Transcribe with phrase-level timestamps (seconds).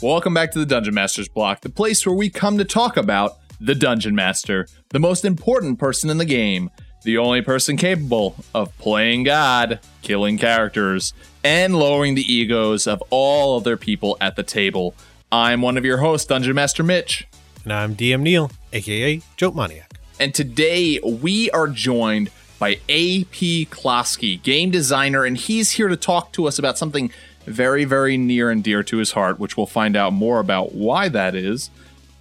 [0.00, 3.38] Welcome back to the Dungeon Master's Block, the place where we come to talk about
[3.60, 6.70] the Dungeon Master, the most important person in the game,
[7.02, 13.56] the only person capable of playing God, killing characters, and lowering the egos of all
[13.56, 14.94] other people at the table.
[15.32, 17.26] I'm one of your hosts, Dungeon Master Mitch.
[17.64, 19.98] And I'm DM Neil, aka Joke Maniac.
[20.20, 22.30] And today we are joined
[22.60, 27.10] by AP Klosky, game designer, and he's here to talk to us about something
[27.50, 31.08] very, very near and dear to his heart, which we'll find out more about why
[31.08, 31.70] that is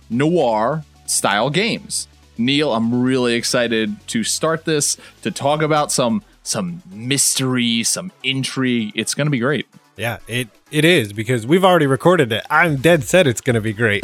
[0.10, 2.08] noir style games.
[2.38, 8.92] Neil, I'm really excited to start this, to talk about some some mystery, some intrigue.
[8.96, 9.68] It's going to be great.
[9.98, 12.46] Yeah, it it is because we've already recorded it.
[12.50, 14.04] I'm dead set it's going to be great.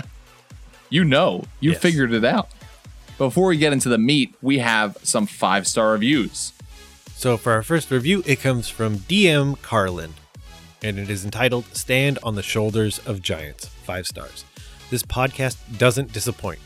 [0.90, 1.80] you know, you Yes.
[1.80, 2.48] figured it out.
[3.18, 6.52] Before we get into the meat, we have some five star reviews.
[7.14, 10.14] so for our first review, it comes from DM Carlin,
[10.82, 14.44] and it is entitled "Stand on the Shoulders of Giants." Five stars.
[14.90, 16.60] This podcast doesn't disappoint.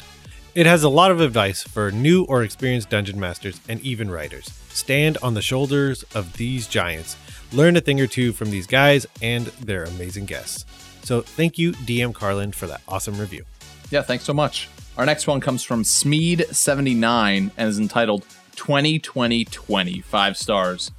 [0.55, 4.47] It has a lot of advice for new or experienced dungeon masters and even writers.
[4.71, 7.17] Stand on the shoulders of these giants.
[7.53, 10.65] Learn a thing or two from these guys and their amazing guests.
[11.03, 13.45] So thank you, DM Carlin, for that awesome review.
[13.91, 14.69] Yeah, thanks so much.
[14.97, 18.25] Our next one comes from Smeed79 and is entitled
[18.57, 20.91] 202020, five stars.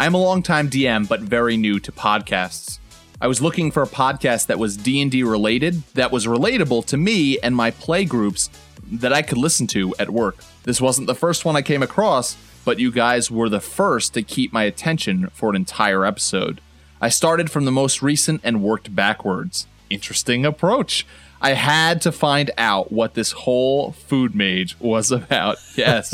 [0.00, 2.78] I am a longtime DM, but very new to podcasts.
[3.20, 7.36] I was looking for a podcast that was D&D related, that was relatable to me
[7.40, 8.48] and my play groups
[8.92, 10.36] that I could listen to at work.
[10.62, 14.22] This wasn't the first one I came across, but you guys were the first to
[14.22, 16.60] keep my attention for an entire episode.
[17.00, 19.66] I started from the most recent and worked backwards.
[19.90, 21.04] Interesting approach.
[21.40, 25.58] I had to find out what this whole food mage was about.
[25.76, 26.12] Yes.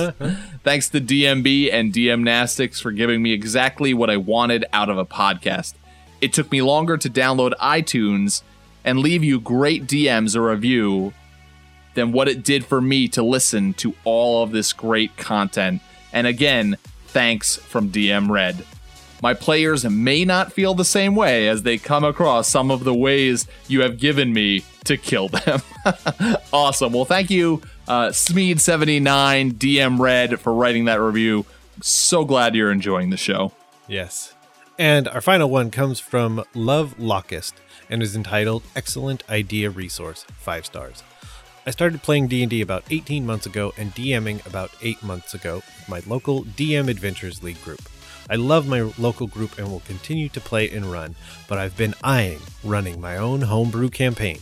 [0.63, 4.99] Thanks to DMB and DM Nastics for giving me exactly what I wanted out of
[4.99, 5.73] a podcast.
[6.21, 8.43] It took me longer to download iTunes
[8.85, 11.15] and leave you great DMs or a review
[11.95, 15.81] than what it did for me to listen to all of this great content.
[16.13, 18.67] And again, thanks from DM Red.
[19.25, 22.93] My players may not feel the same way as they come across some of the
[22.93, 25.63] ways you have given me to kill them.
[26.53, 26.93] awesome.
[26.93, 31.47] Well, thank you, uh, Smeed79 DM Red, for writing that review.
[31.81, 33.53] So glad you're enjoying the show.
[33.89, 34.35] Yes.
[34.79, 37.55] And our final one comes from Love Locust
[37.89, 41.03] and is entitled Excellent Idea Resource, 5 stars.
[41.67, 45.89] I started playing D&D about 18 months ago and DMing about 8 months ago with
[45.89, 47.81] my local DM Adventures League group.
[48.31, 51.15] I love my local group and will continue to play and run,
[51.49, 54.39] but I've been eyeing running my own homebrew campaign.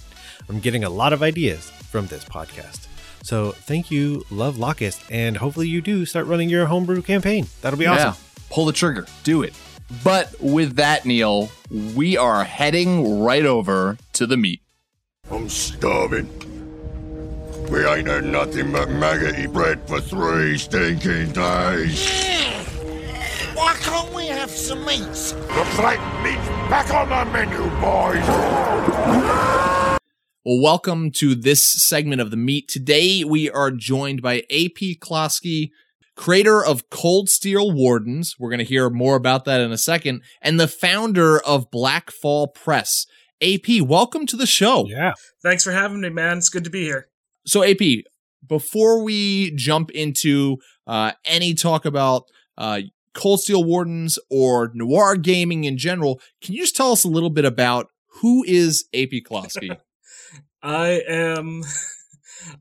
[0.49, 2.87] I'm getting a lot of ideas from this podcast.
[3.23, 7.47] So thank you, Love Locust, and hopefully you do start running your homebrew campaign.
[7.61, 8.15] That'll be awesome.
[8.15, 9.55] Yeah, pull the trigger, do it.
[10.03, 11.51] But with that, Neil,
[11.95, 14.63] we are heading right over to the meat.
[15.31, 16.29] I'm starving.
[17.71, 22.42] We ain't had nothing but maggoty bread for three stinking days.
[23.63, 25.31] Why can't we have some meats?
[25.31, 28.27] The flat meat's back on the menu, boys.
[30.45, 32.67] Well, welcome to this segment of the meat.
[32.67, 35.71] Today we are joined by AP Klosky,
[36.17, 38.35] creator of Cold Steel Wardens.
[38.37, 42.11] We're going to hear more about that in a second, and the founder of Black
[42.11, 43.07] Fall Press.
[43.41, 44.87] AP, welcome to the show.
[44.89, 45.13] Yeah.
[45.41, 46.39] Thanks for having me, man.
[46.39, 47.07] It's good to be here.
[47.47, 48.07] So, AP,
[48.45, 52.25] before we jump into uh, any talk about
[52.59, 52.81] uh,
[53.15, 57.31] Cold Steel Wardens or noir gaming in general, can you just tell us a little
[57.31, 57.89] bit about
[58.21, 59.77] who is AP Klosky?
[60.63, 61.63] I am.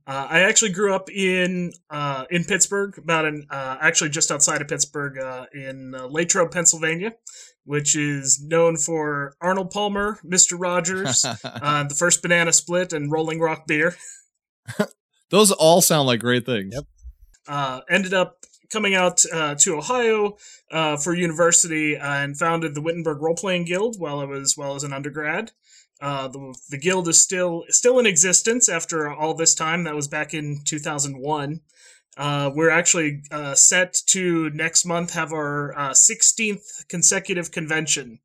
[0.06, 4.62] Uh, I actually grew up in uh, in Pittsburgh, about an uh, actually just outside
[4.62, 7.14] of Pittsburgh, uh, in uh, Latrobe, Pennsylvania,
[7.64, 13.40] which is known for Arnold Palmer, Mister Rogers, uh, the first banana split, and Rolling
[13.40, 13.96] Rock beer.
[15.32, 16.76] Those all sound like great things.
[16.76, 16.84] Yep.
[17.48, 18.41] uh, ended up
[18.72, 20.38] coming out uh, to Ohio
[20.72, 24.84] uh, for university and founded the Wittenberg Role Playing Guild while I was while as
[24.84, 25.52] an undergrad.
[26.00, 29.84] Uh, the the guild is still still in existence after all this time.
[29.84, 31.62] That was back in 2001.
[32.18, 38.20] Uh, we're actually uh, set to next month have our uh, 16th consecutive convention,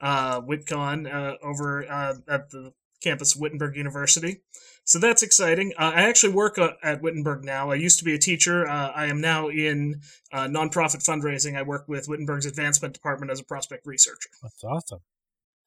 [0.00, 2.72] WitCon, over at the
[3.02, 4.42] campus of Wittenberg University.
[4.84, 5.72] So that's exciting.
[5.78, 7.70] Uh, I actually work uh, at Wittenberg now.
[7.70, 8.68] I used to be a teacher.
[8.68, 10.00] Uh, I am now in
[10.32, 11.56] uh, nonprofit fundraising.
[11.56, 14.30] I work with Wittenberg's advancement department as a prospect researcher.
[14.42, 14.98] That's awesome.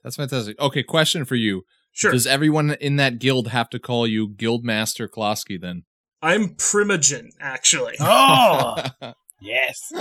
[0.04, 0.60] That's fantastic.
[0.60, 1.64] Okay, question for you.
[1.92, 2.12] Sure.
[2.12, 5.84] Does everyone in that guild have to call you Guildmaster Klosky then?
[6.22, 7.96] I'm Primogen, actually.
[8.00, 8.76] Oh,
[9.42, 9.94] yes.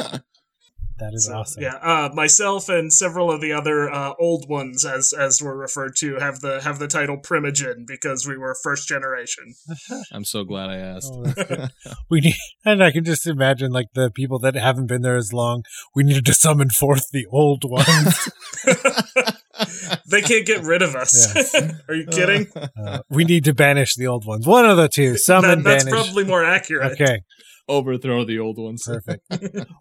[0.98, 1.62] That That is So, awesome.
[1.62, 5.96] Yeah, uh, myself and several of the other uh, old ones, as as we're referred
[5.96, 9.54] to, have the have the title Primogen because we were first generation.
[10.12, 11.12] I'm so glad I asked.
[11.12, 11.66] Oh,
[12.10, 15.32] we need, and I can just imagine like the people that haven't been there as
[15.32, 15.64] long.
[15.94, 18.28] We needed to summon forth the old ones.
[20.10, 21.54] they can't get rid of us.
[21.88, 22.46] Are you kidding?
[22.76, 24.46] Uh, we need to banish the old ones.
[24.46, 25.16] One of the two.
[25.16, 26.04] Summon, That- that's banish.
[26.04, 26.92] probably more accurate.
[26.92, 27.22] okay.
[27.68, 28.82] Overthrow the old ones.
[28.86, 29.26] Perfect.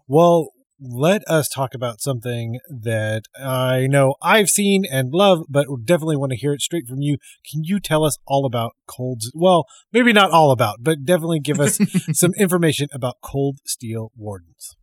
[0.08, 0.48] well,
[0.86, 6.32] let us talk about something that I know I've seen and love, but definitely want
[6.32, 7.16] to hear it straight from you.
[7.50, 9.22] Can you tell us all about cold?
[9.34, 11.78] Well, maybe not all about, but definitely give us
[12.12, 14.76] some information about Cold Steel Wardens.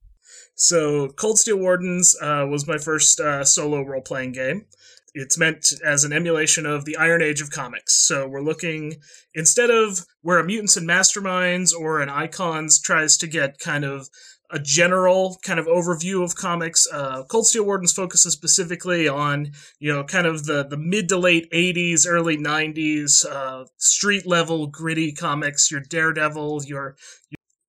[0.55, 4.65] So, Cold Steel Wardens uh, was my first uh, solo role playing game.
[5.13, 7.95] It's meant as an emulation of the Iron Age of comics.
[8.07, 8.97] So, we're looking,
[9.33, 14.09] instead of where a Mutants and Masterminds or an Icons tries to get kind of
[14.51, 19.91] a general kind of overview of comics, uh, Cold Steel Wardens focuses specifically on, you
[19.93, 25.11] know, kind of the, the mid to late 80s, early 90s, uh, street level gritty
[25.13, 26.95] comics, your Daredevil, your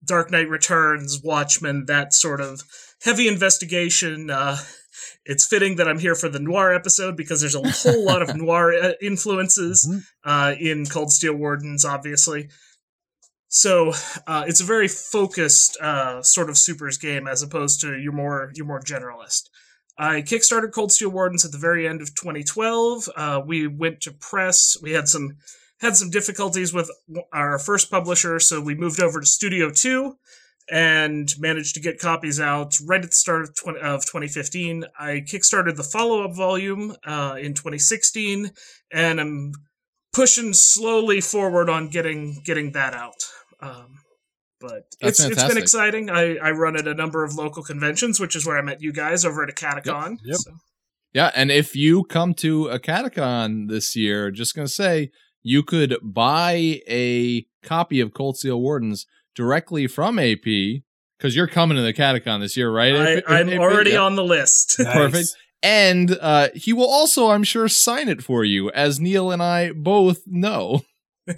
[0.04, 2.62] Dark Knight Returns, Watchmen, that sort of
[3.04, 4.30] heavy investigation.
[4.30, 4.56] Uh,
[5.24, 8.34] it's fitting that I'm here for the noir episode because there's a whole lot of
[8.36, 10.02] noir uh, influences Mhm.
[10.24, 12.48] uh, in Cold Steel Wardens, obviously.
[13.54, 13.92] So
[14.26, 18.50] uh, it's a very focused uh, sort of supers game as opposed to your more
[18.54, 19.50] your more generalist.
[19.98, 23.10] I kickstarted Cold Steel Wardens at the very end of 2012.
[23.14, 24.78] Uh, we went to press.
[24.82, 25.36] We had some
[25.80, 26.90] had some difficulties with
[27.30, 30.16] our first publisher, so we moved over to Studio Two
[30.70, 34.84] and managed to get copies out right at the start of, 20, of 2015.
[34.98, 38.50] I kickstarted the follow up volume uh, in 2016,
[38.90, 39.52] and I'm
[40.14, 43.22] pushing slowly forward on getting getting that out.
[43.62, 43.94] Um,
[44.60, 46.10] but That's it's it's been exciting.
[46.10, 48.92] I, I run at a number of local conventions, which is where I met you
[48.92, 50.18] guys over at a Catacon.
[50.24, 50.36] Yep.
[50.36, 50.52] So-
[51.14, 55.10] Yeah, and if you come to a Catacon this year, just gonna say
[55.42, 60.44] you could buy a copy of Cold Steel Wardens directly from AP
[61.18, 62.94] because you're coming to the Catacon this year, right?
[62.94, 63.24] I, AP?
[63.28, 63.58] I'm AP?
[63.60, 64.02] already Yeah.
[64.02, 64.78] on the list.
[64.82, 65.28] Perfect.
[65.64, 69.70] And uh, he will also, I'm sure, sign it for you, as Neil and I
[69.72, 70.80] both know.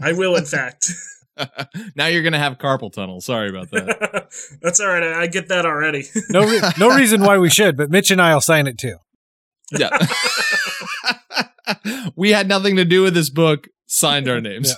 [0.00, 0.90] I will, in fact.
[1.96, 3.20] now you're gonna have carpal tunnel.
[3.20, 4.28] Sorry about that.
[4.62, 5.02] That's all right.
[5.02, 6.04] I, I get that already.
[6.30, 8.96] No, re- no reason why we should, but Mitch and I will sign it too.
[9.72, 9.90] Yeah.
[12.16, 13.68] we had nothing to do with this book.
[13.86, 14.74] Signed our names.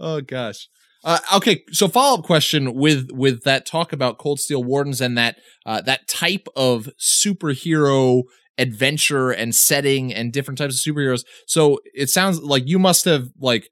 [0.00, 0.68] oh gosh.
[1.04, 5.16] Uh, okay, so follow up question with with that talk about Cold Steel Wardens and
[5.16, 8.22] that uh, that type of superhero
[8.58, 11.24] adventure and setting and different types of superheroes.
[11.46, 13.70] So it sounds like you must have like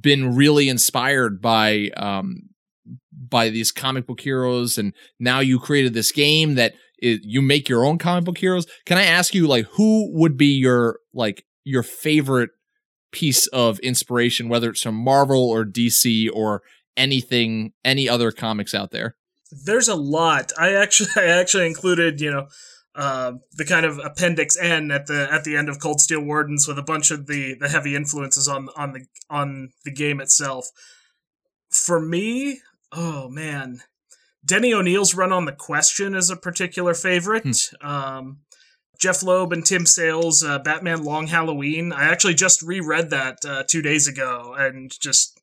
[0.00, 2.48] been really inspired by um
[3.28, 7.84] by these comic book heroes and now you created this game that you make your
[7.84, 11.82] own comic book heroes can i ask you like who would be your like your
[11.82, 12.50] favorite
[13.10, 16.62] piece of inspiration whether it's from marvel or dc or
[16.96, 19.16] anything any other comics out there
[19.64, 20.52] There's a lot.
[20.58, 22.46] I actually, I actually included, you know,
[22.94, 26.66] uh, the kind of appendix N at the at the end of Cold Steel Wardens
[26.68, 30.68] with a bunch of the the heavy influences on on the on the game itself.
[31.70, 32.60] For me,
[32.92, 33.80] oh man,
[34.44, 37.70] Denny O'Neill's run on the question is a particular favorite.
[37.80, 38.40] Um,
[39.00, 41.92] Jeph Loeb and Tim Sale's uh, Batman Long Halloween.
[41.92, 45.40] I actually just reread that uh, two days ago and just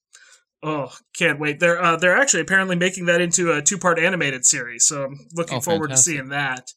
[0.62, 1.60] oh can't wait.
[1.60, 5.28] They're uh, they're actually apparently making that into a two part animated series, so I'm
[5.34, 6.14] looking Oh, forward fantastic.
[6.14, 6.74] to seeing that.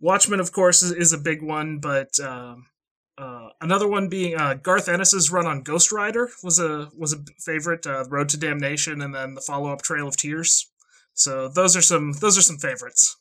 [0.00, 2.66] Watchmen, of course, is, is a big one, but um,
[3.16, 7.18] uh, another one being uh, Garth Ennis's run on Ghost Rider was a was a
[7.38, 7.86] favorite.
[7.86, 10.70] Uh, Road to Damnation, and then the follow up Trail of Tears.
[11.14, 13.16] So those are some those are some favorites.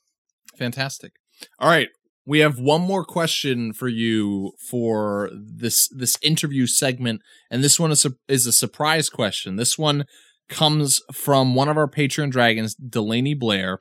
[0.58, 1.14] fantastic
[1.60, 1.90] all right
[2.26, 7.92] we have one more question for you for this this interview segment and this one
[7.92, 10.06] is a, is a surprise question this one
[10.50, 13.80] comes from one of our patreon dragons delaney blair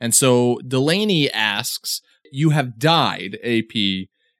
[0.00, 2.00] and so delaney asks
[2.34, 3.74] you have died ap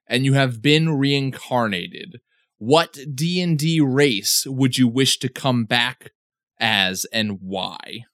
[0.09, 2.21] and you have been reincarnated.
[2.59, 6.11] What d&d race would you wish to come back
[6.59, 8.05] as and why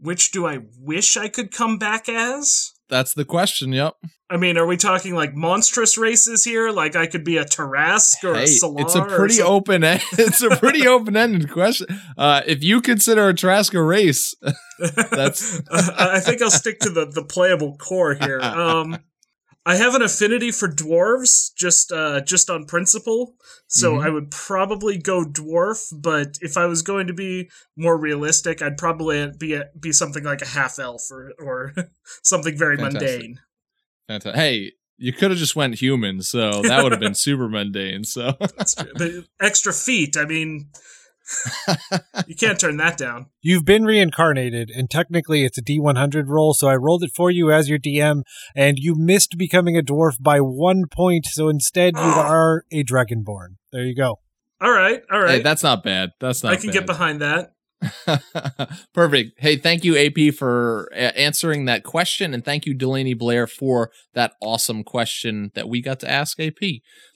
[0.00, 2.72] Which do I wish I could come back as?
[2.88, 3.94] that's the question yep
[4.32, 6.70] I mean, are we talking like monstrous races here?
[6.70, 8.76] Like I could be a Tarrasque or Hey, a Solar?
[8.82, 10.02] it's a pretty open end.
[10.12, 11.88] It's a pretty open ended question.
[12.16, 14.36] Uh, if you consider a Tarrasque a race,
[15.10, 18.40] that's I think I'll stick to the the playable core here.
[18.40, 18.98] Um,
[19.66, 23.34] I have an affinity for dwarves just uh just on principle.
[23.68, 24.04] So Mhm.
[24.06, 28.78] I would probably go dwarf, but if I was going to be more realistic, I'd
[28.78, 31.74] probably be a, be something like a half elf or or
[32.24, 33.10] something very Fantastic.
[33.20, 33.40] mundane.
[34.08, 38.04] Fanta- Hey, you could have just went human, so that would have been super mundane.
[38.04, 38.36] So
[38.96, 40.70] but extra feet, I mean
[42.26, 43.26] you can't turn that down.
[43.40, 47.52] You've been reincarnated, and technically it's a D100 roll, so I rolled it for you
[47.52, 48.22] as your DM,
[48.54, 52.28] and you missed becoming a dwarf by one point, so instead you ah.
[52.28, 53.56] are a dragonborn.
[53.72, 54.16] There you go.
[54.60, 55.36] All right, all right.
[55.36, 56.10] hey, that's not bad.
[56.20, 56.52] That's not.
[56.52, 57.52] I can get behind that.
[58.94, 59.32] Perfect.
[59.38, 63.90] Hey, thank you, AP, for uh, answering that question, and thank you, Delaney Blair, for
[64.14, 66.58] that awesome question that we got to ask AP.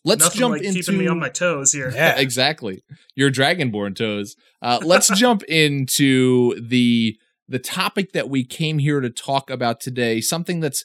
[0.04, 1.90] Let's Nothing jump like into keeping me on my toes here.
[1.90, 2.14] Yeah.
[2.18, 2.82] exactly
[3.14, 4.36] your dragonborn toes.
[4.62, 7.16] Uh, let's jump into the
[7.46, 10.20] the topic that we came here to talk about today.
[10.20, 10.84] Something that's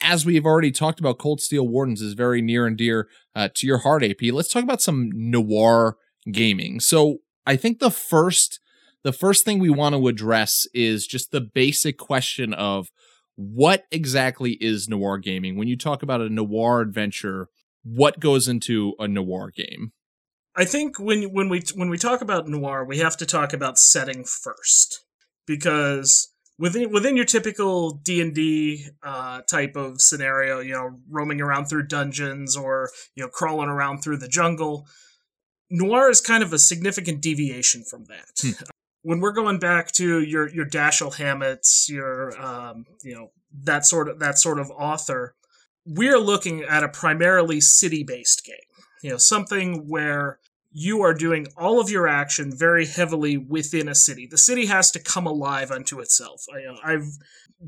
[0.00, 3.66] as we've already talked about, Cold Steel Wardens is very near and dear uh, to
[3.66, 4.22] your heart, AP.
[4.32, 5.96] Let's talk about some noir
[6.30, 6.80] gaming.
[6.80, 8.60] So I think the first
[9.04, 12.90] the first thing we want to address is just the basic question of
[13.36, 15.56] what exactly is noir gaming.
[15.56, 17.48] When you talk about a noir adventure,
[17.84, 19.92] what goes into a noir game?
[20.56, 23.78] I think when when we when we talk about noir, we have to talk about
[23.78, 25.04] setting first
[25.46, 31.40] because within within your typical D and D uh, type of scenario, you know, roaming
[31.40, 34.86] around through dungeons or you know crawling around through the jungle,
[35.68, 38.64] noir is kind of a significant deviation from that.
[39.04, 43.30] When we're going back to your your Dashiell Hammett's, your um, you know
[43.62, 45.34] that sort of that sort of author,
[45.86, 48.56] we're looking at a primarily city based game.
[49.02, 50.40] You know, something where
[50.76, 54.26] you are doing all of your action very heavily within a city.
[54.26, 56.42] The city has to come alive unto itself.
[56.52, 57.06] I, I've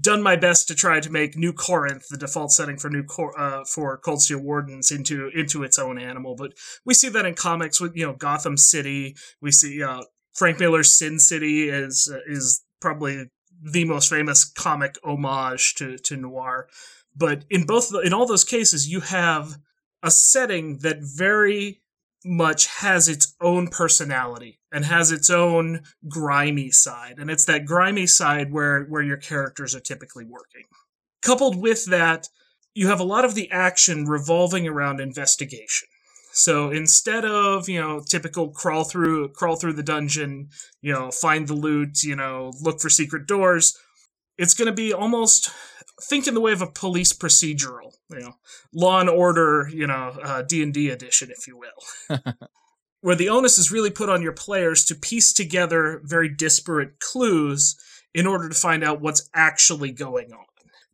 [0.00, 3.38] done my best to try to make New Corinth the default setting for New Cor-
[3.38, 6.52] uh, for Cold Steel Wardens into into its own animal, but
[6.85, 9.16] we see that in comics with you know Gotham City.
[9.40, 10.02] We see uh,
[10.37, 13.31] Frank Miller's Sin City is is probably
[13.62, 16.69] the most famous comic homage to to noir.
[17.14, 19.57] But in both in all those cases, you have
[20.02, 21.81] a setting that very
[22.25, 27.14] much has its own personality and has its own grimy side.
[27.19, 30.64] And it's that grimy side where where your characters are typically working.
[31.23, 32.28] Coupled with that
[32.75, 35.88] you have a lot of the action revolving around investigation
[36.37, 40.49] so instead of you know typical crawl through crawl through the dungeon
[40.83, 43.76] you know find the loot you know look for secret doors
[44.37, 45.50] it's going to be almost
[46.02, 48.35] think in the way of a police procedural you know
[48.75, 52.19] law and order you know uh, d&d edition if you will.
[53.02, 57.76] Where the onus is really put on your players to piece together very disparate clues
[58.14, 60.45] in order to find out what's actually going on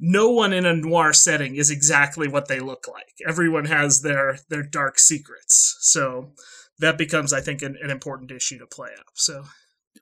[0.04, 3.14] no one in a noir setting is exactly what they look like.
[3.26, 5.78] Everyone has their their dark secrets.
[5.80, 6.32] So
[6.78, 9.44] that becomes i think an, an important issue to play up so.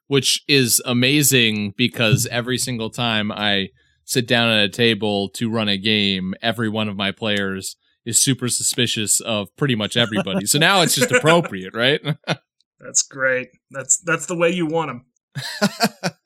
[0.07, 3.69] Which is amazing because every single time I
[4.05, 8.21] sit down at a table to run a game, every one of my players is
[8.21, 10.47] super suspicious of pretty much everybody.
[10.47, 12.01] so now it's just appropriate, right?
[12.81, 13.51] that's great.
[13.71, 15.05] That's that's the way you want them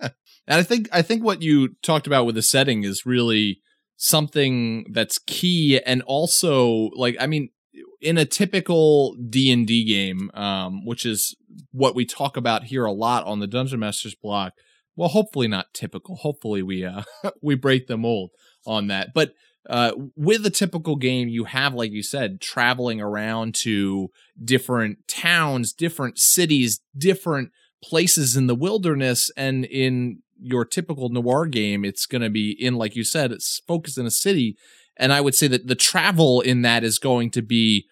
[0.06, 0.12] and
[0.48, 3.60] I think I think what you talked about with the setting is really
[3.96, 7.50] something that's key and also like I mean
[8.00, 11.36] in a typical D&D game um which is
[11.70, 14.54] what we talk about here a lot on the Dungeon Masters block
[14.96, 17.02] well hopefully not typical hopefully we uh
[17.42, 18.30] we break the mold
[18.66, 19.32] on that but
[19.68, 24.10] uh, with a typical game, you have, like you said, traveling around to
[24.42, 27.50] different towns, different cities, different
[27.82, 29.30] places in the wilderness.
[29.36, 33.60] And in your typical noir game, it's going to be in, like you said, it's
[33.66, 34.56] focused in a city.
[34.96, 37.86] And I would say that the travel in that is going to be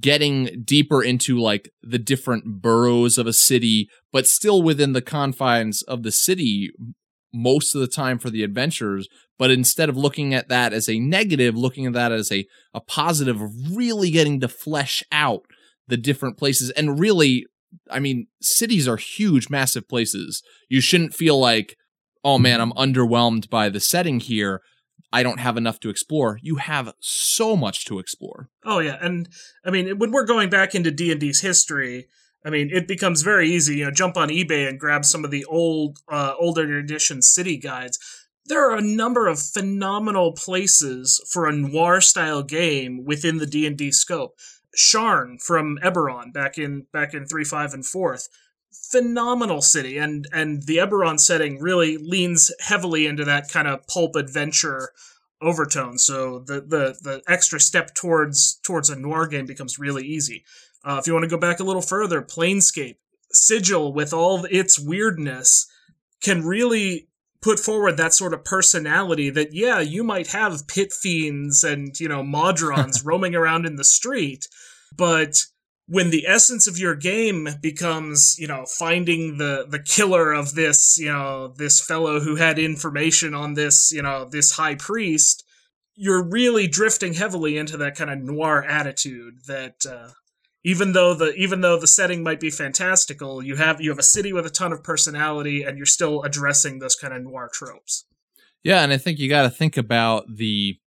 [0.00, 5.82] getting deeper into like the different boroughs of a city, but still within the confines
[5.82, 6.70] of the city
[7.32, 9.08] most of the time for the adventures
[9.38, 12.80] but instead of looking at that as a negative looking at that as a, a
[12.80, 15.44] positive of really getting to flesh out
[15.88, 17.46] the different places and really
[17.90, 21.76] i mean cities are huge massive places you shouldn't feel like
[22.24, 24.60] oh man i'm underwhelmed by the setting here
[25.12, 29.28] i don't have enough to explore you have so much to explore Oh yeah, and
[29.64, 32.06] I mean when we're going back into D and D's history,
[32.44, 33.78] I mean it becomes very easy.
[33.78, 37.56] You know, jump on eBay and grab some of the old, uh, older edition city
[37.56, 37.98] guides.
[38.46, 43.66] There are a number of phenomenal places for a noir style game within the D
[43.66, 44.34] and D scope.
[44.76, 48.28] Sharn from Eberron back in back in three, five, and fourth.
[48.90, 54.16] Phenomenal city, and and the Eberron setting really leans heavily into that kind of pulp
[54.16, 54.92] adventure
[55.42, 55.98] overtone.
[55.98, 60.44] So the the the extra step towards towards a noir game becomes really easy.
[60.84, 62.96] Uh, if you want to go back a little further, Planescape
[63.32, 65.66] Sigil with all its weirdness
[66.22, 67.08] can really
[67.42, 72.08] put forward that sort of personality that yeah you might have pit fiends and you
[72.08, 74.48] know modrons roaming around in the street
[74.96, 75.44] but
[75.86, 80.96] when the essence of your game becomes you know finding the the killer of this
[80.98, 85.44] you know this fellow who had information on this you know this high priest
[85.94, 90.08] you're really drifting heavily into that kind of noir attitude that uh,
[90.64, 94.02] even though the even though the setting might be fantastical you have you have a
[94.02, 98.06] city with a ton of personality and you're still addressing those kind of noir tropes.
[98.62, 100.78] Yeah and i think you got to think about the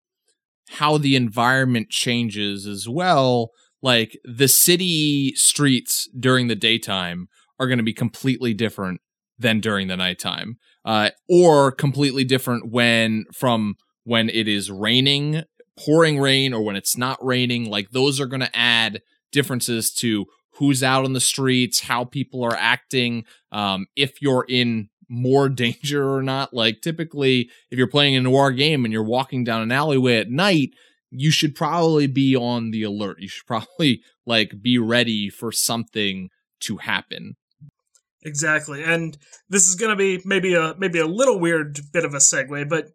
[0.70, 3.52] how the environment changes as well.
[3.82, 7.28] Like the city streets during the daytime
[7.60, 9.02] are going to be completely different
[9.38, 15.44] than during the nighttime uh, or completely different when from when it is raining
[15.78, 17.70] pouring rain or when it's not raining.
[17.70, 19.02] Like those are going to add
[19.36, 20.26] differences to
[20.56, 26.12] who's out on the streets how people are acting um, if you're in more danger
[26.12, 29.72] or not like typically if you're playing a noir game and you're walking down an
[29.72, 30.72] alleyway at night
[31.18, 33.20] you should probably be on the alert.
[33.20, 36.30] You should probably like be ready for something
[36.62, 37.36] to happen.
[38.24, 38.84] Exactly.
[38.84, 39.18] And
[39.50, 42.68] this is going to be maybe a maybe a little weird bit of a segue,
[42.68, 42.88] but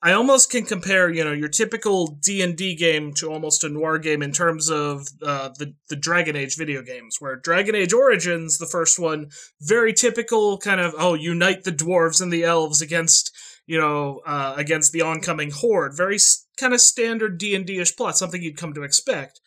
[0.00, 4.22] I almost can compare, you know, your typical D&D game to almost a noir game
[4.22, 8.66] in terms of uh, the the Dragon Age video games, where Dragon Age Origins, the
[8.66, 13.36] first one, very typical kind of oh, unite the dwarves and the elves against
[13.68, 15.94] you know, uh, against the oncoming horde.
[15.94, 16.16] Very
[16.56, 19.40] kind of standard D and D ish plot, something you'd come to expect.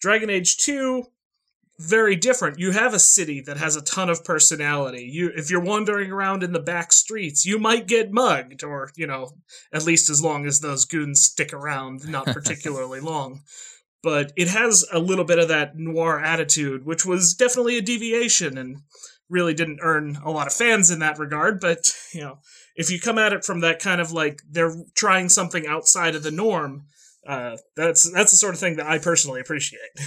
[0.00, 1.04] Dragon Age Two,
[1.78, 2.58] very different.
[2.58, 5.04] You have a city that has a ton of personality.
[5.04, 9.06] You, if you're wandering around in the back streets, you might get mugged, or you
[9.06, 9.30] know,
[9.72, 13.42] at least as long as those goons stick around, not particularly long.
[14.02, 18.58] But it has a little bit of that noir attitude, which was definitely a deviation
[18.58, 18.78] and
[19.28, 21.60] really didn't earn a lot of fans in that regard.
[21.60, 22.38] But you know,
[22.74, 26.24] if you come at it from that kind of like they're trying something outside of
[26.24, 26.86] the norm,
[27.24, 29.80] uh, that's that's the sort of thing that I personally appreciate.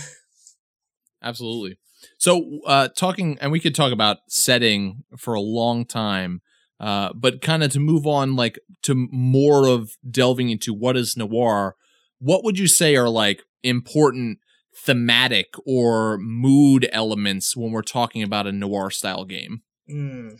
[1.23, 1.77] Absolutely.
[2.17, 6.41] So, uh, talking, and we could talk about setting for a long time,
[6.79, 11.15] uh, but kind of to move on, like to more of delving into what is
[11.15, 11.75] noir.
[12.19, 14.39] What would you say are like important
[14.75, 19.61] thematic or mood elements when we're talking about a noir style game?
[19.89, 20.37] Mm.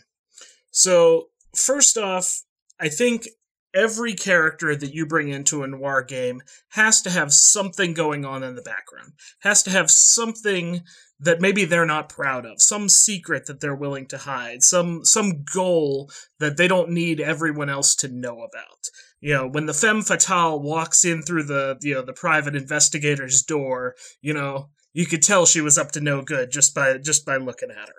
[0.70, 2.42] So first off,
[2.80, 3.28] I think
[3.74, 8.42] every character that you bring into a noir game has to have something going on
[8.42, 10.82] in the background, has to have something
[11.20, 15.44] that maybe they're not proud of, some secret that they're willing to hide, some some
[15.54, 18.88] goal that they don't need everyone else to know about.
[19.20, 23.42] You know, when the femme fatale walks in through the you know the private investigator's
[23.42, 27.24] door, you know, you could tell she was up to no good just by just
[27.24, 27.94] by looking at her.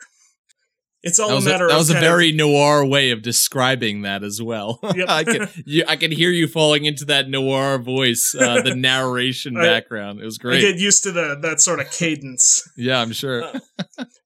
[1.04, 1.66] It's all that was a matter.
[1.66, 4.80] A, that of was a very noir way of describing that as well.
[4.96, 5.10] Yep.
[5.10, 9.58] I can you, I can hear you falling into that noir voice, uh, the narration
[9.58, 10.22] I- background.
[10.22, 10.60] It was great.
[10.60, 12.68] I get used to the that sort of cadence.
[12.78, 13.52] yeah, I'm sure.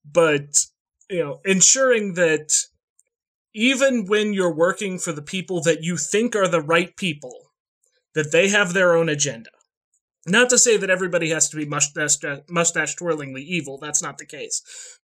[0.05, 0.45] but
[1.09, 2.49] you know ensuring that
[3.53, 7.51] even when you're working for the people that you think are the right people
[8.13, 9.49] that they have their own agenda
[10.25, 12.17] not to say that everybody has to be mustache
[12.49, 14.61] mustache twirlingly evil that's not the case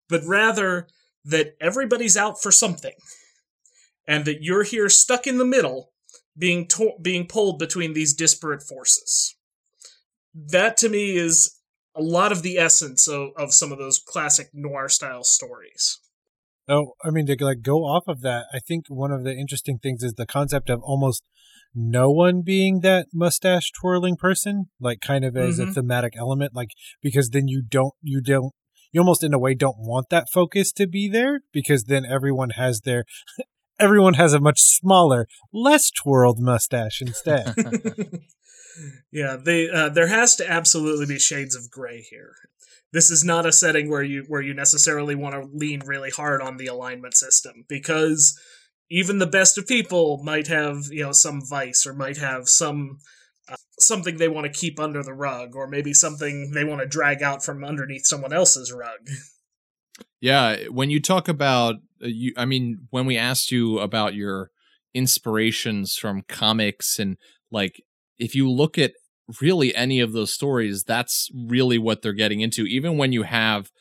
[0.10, 0.88] but rather
[1.26, 2.94] that everybody's out for something
[4.08, 5.92] and that you're here stuck in the middle
[6.38, 9.36] being to- being pulled between these disparate forces
[10.34, 11.60] that to me is
[11.96, 16.00] a lot of the essence of, of some of those classic noir style stories.
[16.68, 19.78] Oh, I mean, to like go off of that, I think one of the interesting
[19.78, 21.24] things is the concept of almost
[21.76, 25.74] no one being that mustache twirling person, like kind of as a Mhm.
[25.74, 26.70] thematic element, like
[27.02, 28.54] because then you don't, you don't,
[28.94, 32.52] you almost in a way don't want that focus to be there because then everyone
[32.52, 33.04] has their,
[33.80, 37.54] everyone has a much smaller, less twirled mustache instead.
[39.12, 42.36] yeah, they uh, there has to absolutely be shades of gray here.
[42.94, 46.42] This is not a setting where you where you necessarily want to lean really hard
[46.42, 48.40] on the alignment system because
[48.90, 53.00] even the best of people might have you know some vice or might have some
[53.80, 57.22] something they want to keep under the rug or maybe something they want to drag
[57.22, 59.00] out from underneath someone else's rug.
[60.22, 64.52] Yeah, when you talk about uh, you, I mean, when we asked you about your
[64.94, 67.18] inspirations from comics and
[67.52, 67.84] like,
[68.18, 68.94] if you look at
[69.42, 72.66] really any of those stories, that's really what they're getting into.
[72.66, 73.72] Even when you have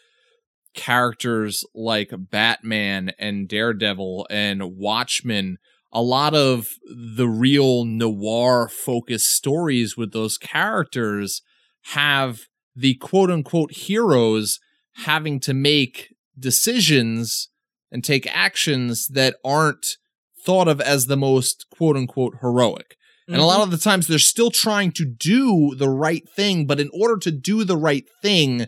[0.74, 5.58] characters like Batman and Daredevil and Watchmen,
[5.92, 11.42] a lot of the real noir focused stories with those characters
[11.86, 12.42] have
[12.74, 14.58] the quote unquote heroes
[15.04, 17.48] having to make decisions
[17.90, 19.98] and take actions that aren't
[20.44, 22.96] thought of as the most quote unquote heroic.
[23.28, 23.62] And a lot mm-hmm.
[23.62, 27.30] of the times they're still trying to do the right thing, but in order to
[27.30, 28.66] do the right thing,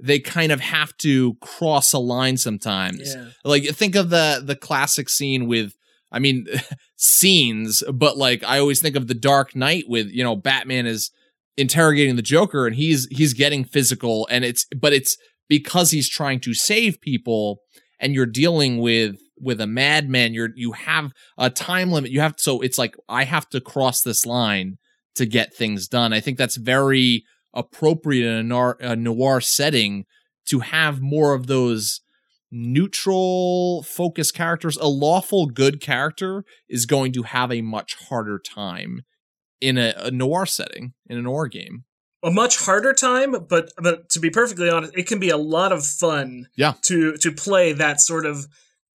[0.00, 3.14] they kind of have to cross a line sometimes.
[3.14, 3.28] Yeah.
[3.44, 5.74] Like think of the the classic scene with
[6.12, 6.46] I mean
[6.96, 11.10] scenes, but like I always think of the Dark Knight with, you know, Batman is
[11.56, 15.16] interrogating the Joker and he's he's getting physical and it's but it's
[15.48, 17.60] because he's trying to save people
[17.98, 22.34] and you're dealing with with a madman you're you have a time limit you have
[22.36, 24.78] so it's like I have to cross this line
[25.16, 26.12] to get things done.
[26.12, 30.06] I think that's very appropriate in a noir, a noir setting
[30.46, 32.00] to have more of those
[32.50, 34.76] neutral focused characters.
[34.78, 39.02] A lawful good character is going to have a much harder time
[39.60, 41.84] in a, a noir setting, in a noir game.
[42.22, 45.72] a much harder time, but but to be perfectly honest, it can be a lot
[45.72, 46.46] of fun.
[46.56, 46.74] Yeah.
[46.82, 48.46] To to play that sort of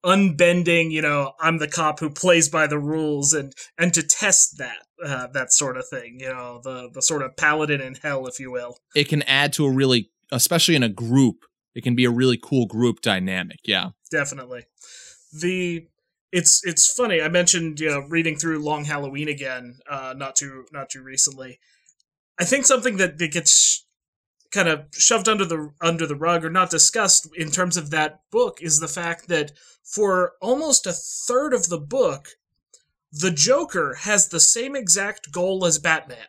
[0.04, 4.58] unbending, you know, I'm the cop who plays by the rules, and and to test
[4.60, 8.28] that uh, that sort of thing, you know, the the sort of paladin in hell,
[8.28, 8.78] if you will.
[8.96, 12.40] It can add to a really, especially in a group, it can be a really
[12.42, 13.60] cool group dynamic.
[13.66, 13.90] Yeah.
[14.12, 14.66] definitely.
[15.40, 15.88] The
[16.32, 17.22] it's it's funny.
[17.22, 21.60] I mentioned you know reading through Long Halloween again, uh, not too not too recently.
[22.40, 23.86] I think something that, that gets
[24.52, 28.22] kind of shoved under the under the rug or not discussed in terms of that
[28.32, 29.52] book is the fact that
[29.84, 32.30] for almost a third of the book,
[33.12, 36.28] the Joker has the same exact goal as Batman,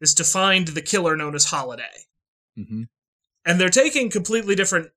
[0.00, 2.06] is to find the killer known as Holiday
[2.58, 2.82] Mm-hmm.
[3.44, 4.90] And they're taking completely different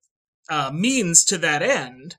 [0.48, 2.16] uh, means to that end,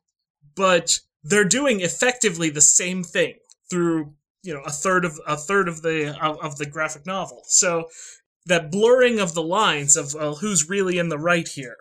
[0.56, 3.36] but they're doing effectively the same thing
[3.70, 4.13] through
[4.44, 7.44] you know a third of a third of the of, of the graphic novel.
[7.48, 7.88] So
[8.46, 11.78] that blurring of the lines of uh, who's really in the right here.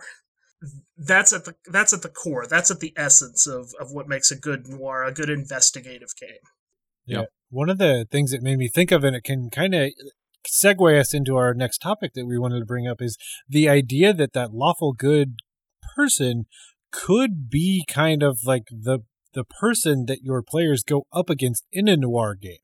[0.97, 2.47] That's at the that's at the core.
[2.47, 6.41] That's at the essence of of what makes a good noir, a good investigative game.
[7.05, 7.25] Yeah.
[7.51, 9.91] One of the things that made me think of, and it can kind of
[10.51, 13.17] segue us into our next topic that we wanted to bring up, is
[13.49, 15.37] the idea that that lawful good
[15.97, 16.47] person
[16.91, 19.01] could be kind of like the
[19.35, 22.57] the person that your players go up against in a noir game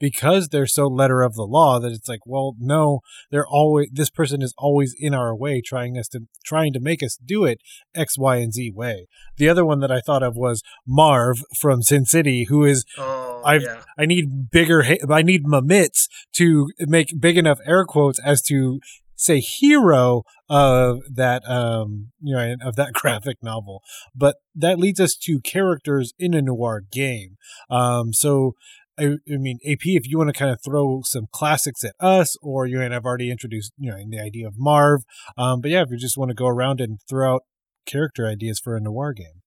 [0.00, 4.10] because they're so letter of the law that it's like well no they're always this
[4.10, 7.58] person is always in our way trying us to trying to make us do it
[7.94, 11.82] x y and z way the other one that i thought of was marv from
[11.82, 13.82] sin city who is Oh, I've- yeah.
[13.98, 14.82] I need bigger.
[15.10, 18.80] I need my mitts to make big enough air quotes as to
[19.16, 23.82] say hero of that um you know of that graphic novel.
[24.14, 27.36] But that leads us to characters in a noir game.
[27.70, 28.52] Um, so.
[28.98, 32.36] I, I mean, AP, if you want to kind of throw some classics at us,
[32.42, 35.02] or you and I've already introduced, you know, the idea of Marv.
[35.36, 37.42] Um, but yeah, if you just want to go around and throw out
[37.86, 39.42] character ideas for a noir game.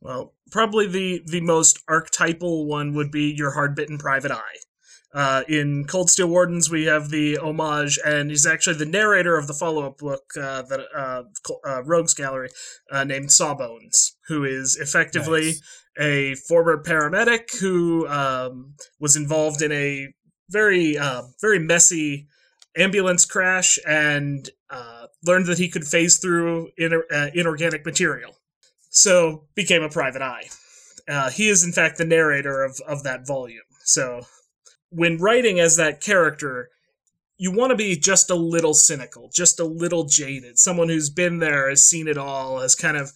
[0.00, 4.58] Well, probably the the most archetypal one would be your hard bitten private eye.
[5.14, 9.46] Uh, in Cold Steel Wardens, we have the homage, and he's actually the narrator of
[9.46, 11.22] the follow up book uh, that uh,
[11.66, 12.50] uh, Rogues Gallery,
[12.92, 15.62] uh, named Sawbones, who is effectively Nice.
[15.98, 20.08] A former paramedic who um, was involved in a
[20.50, 22.26] very uh, very messy
[22.76, 28.38] ambulance crash and uh, learned that he could phase through uh, inorganic material
[28.90, 30.48] so became a private eye.
[31.08, 33.62] Uh, he is in fact the narrator of of that volume.
[33.84, 34.22] So
[34.90, 36.68] when writing as that character,
[37.38, 41.38] you want to be just a little cynical, just a little jaded, someone who's been
[41.38, 43.12] there, has seen it all, has kind of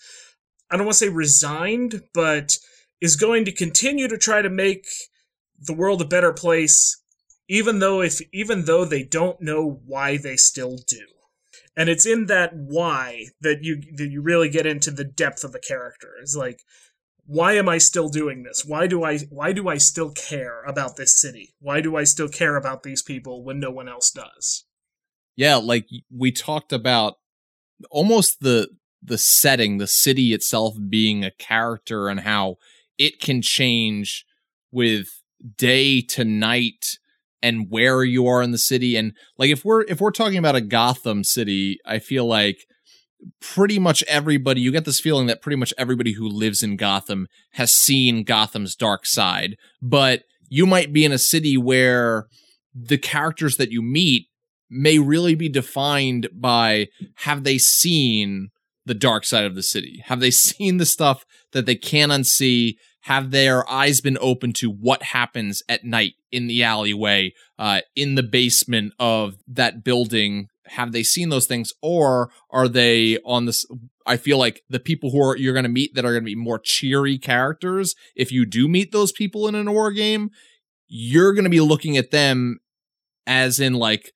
[0.70, 2.56] I don't want to say resigned, but
[3.02, 4.86] is going to continue to try to make
[5.58, 7.02] the world a better place
[7.48, 11.04] even though if even though they don't know why they still do.
[11.76, 15.52] And it's in that why that you that you really get into the depth of
[15.52, 16.12] the character.
[16.22, 16.60] It's like
[17.24, 18.64] why am i still doing this?
[18.64, 21.54] Why do i why do i still care about this city?
[21.60, 24.64] Why do i still care about these people when no one else does?
[25.36, 27.14] Yeah like we talked about
[27.90, 28.68] almost the
[29.02, 32.56] the setting the city itself being a character and how
[32.98, 34.24] it can change
[34.70, 35.08] with
[35.56, 36.98] day to night
[37.42, 38.96] and where you are in the city.
[38.96, 42.66] And like if we're if we're talking about a gotham city i feel like
[43.40, 47.28] pretty much everybody you get this feeling that pretty much everybody who lives in gotham
[47.52, 49.56] has seen gotham's dark side.
[49.80, 52.26] But you might be in a city where
[52.74, 54.28] the characters that you meet
[54.70, 58.48] may really be defined by have they seen
[58.84, 60.02] the dark side of the city?
[60.06, 62.76] Have they seen the stuff that they can't unsee?
[63.02, 68.14] have their eyes been open to what happens at night in the alleyway, uh, in
[68.14, 70.48] the basement of that building?
[70.66, 73.66] Have they seen those things, or are they on this?
[74.06, 76.30] I feel like the people who are you're going to meet that are going to
[76.30, 77.94] be more cheery characters.
[78.14, 80.30] If you do meet those people in a noir game,
[80.86, 82.60] you're going to be looking at them
[83.26, 84.12] as in like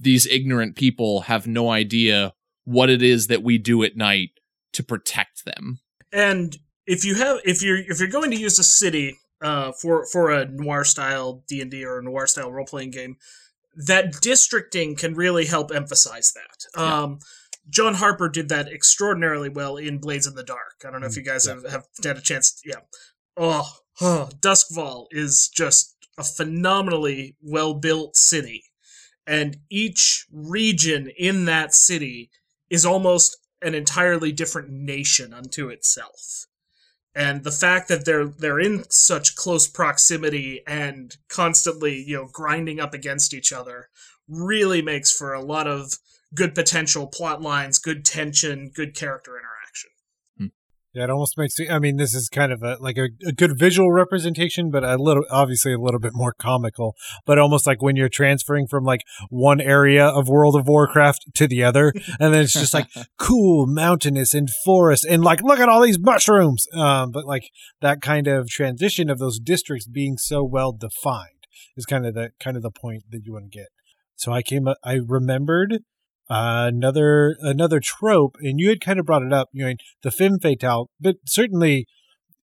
[0.00, 2.32] these ignorant people have no idea
[2.64, 4.30] what it is that we do at night
[4.72, 5.80] to protect them.
[6.12, 10.06] And if you have if you're if you're going to use a city uh, for
[10.06, 13.16] for a noir style D and D or a noir style role playing game,
[13.74, 16.80] that districting can really help emphasize that.
[16.80, 17.02] Yeah.
[17.02, 17.18] Um,
[17.68, 20.82] John Harper did that extraordinarily well in Blades in the Dark.
[20.86, 21.54] I don't know if you guys yeah.
[21.54, 22.52] have, have had a chance.
[22.52, 22.80] To, yeah.
[23.36, 23.68] Oh,
[24.00, 28.64] oh, Duskwall is just a phenomenally well built city,
[29.26, 32.30] and each region in that city
[32.72, 36.46] is almost an entirely different nation unto itself.
[37.14, 42.80] And the fact that they're they're in such close proximity and constantly, you know, grinding
[42.80, 43.90] up against each other
[44.26, 45.98] really makes for a lot of
[46.34, 49.51] good potential plot lines, good tension, good character interaction.
[50.94, 51.70] Yeah, it almost makes me.
[51.70, 54.96] I mean, this is kind of a like a, a good visual representation, but a
[54.96, 56.94] little, obviously, a little bit more comical.
[57.24, 59.00] But almost like when you're transferring from like
[59.30, 63.66] one area of World of Warcraft to the other, and then it's just like cool,
[63.66, 66.66] mountainous, and forest, and like look at all these mushrooms.
[66.74, 67.48] Um, but like
[67.80, 72.32] that kind of transition of those districts being so well defined is kind of the
[72.38, 73.68] kind of the point that you want to get.
[74.14, 75.78] So I came, up- I remembered
[76.30, 80.10] uh, another another trope, and you had kind of brought it up, you know, the
[80.10, 81.86] femme fatale, but certainly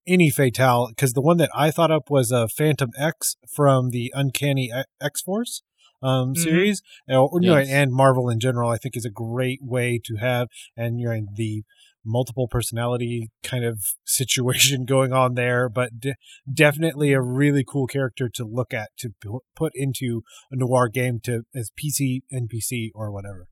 [0.08, 4.12] any fatale, because the one that I thought up was a uh, Fantomex from the
[4.16, 5.62] Uncanny X Force
[6.02, 6.38] um, Mhm.
[6.38, 7.70] series, or, you know, Yes.
[7.70, 8.70] and Marvel in general.
[8.70, 11.64] I think is a great way to have, and you know, the
[12.06, 16.16] multiple personality kind of situation going on there, but de-
[16.52, 21.20] definitely a really cool character to look at to pu- put into a noir game
[21.24, 23.48] to as PC NPC or whatever.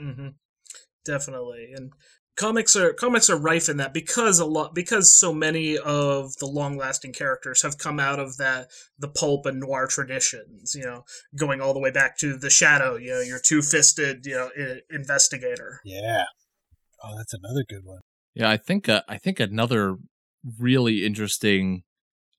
[0.00, 0.28] Hmm
[1.04, 1.92] Definitely, and
[2.36, 6.46] comics are comics are rife in that because a lot because so many of the
[6.46, 10.74] long lasting characters have come out of that the pulp and noir traditions.
[10.74, 11.04] You know,
[11.38, 12.96] going all the way back to the Shadow.
[12.96, 15.80] You know, your two fisted you know I- investigator.
[15.84, 16.24] Yeah.
[17.02, 18.00] Oh, that's another good one.
[18.34, 19.96] Yeah, I think uh, I think another
[20.58, 21.82] really interesting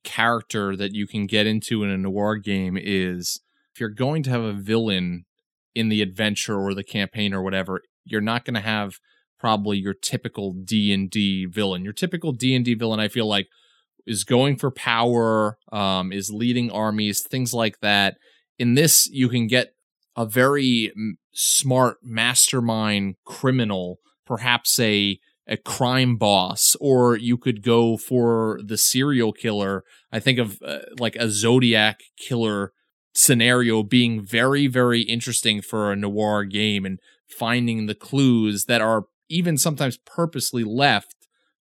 [0.04, 3.42] character that you can get into in a noir game is
[3.74, 5.26] if you're going to have a villain
[5.76, 8.96] in the adventure or the campaign or whatever, you're not going to have
[9.40, 11.84] probably your typical D&D villain.
[11.84, 13.48] Your typical D&D villain I feel like
[14.06, 18.18] is going for power, um is leading armies, things like that.
[18.58, 19.74] In this you can get
[20.16, 20.92] a very
[21.34, 29.34] smart mastermind criminal, perhaps a a crime boss, or you could go for the serial
[29.34, 29.84] killer.
[30.12, 32.74] I think of uh, like a Zodiac killer
[33.14, 39.06] scenario being very, very interesting for a noir game and finding the clues that are
[39.30, 41.16] even sometimes purposely left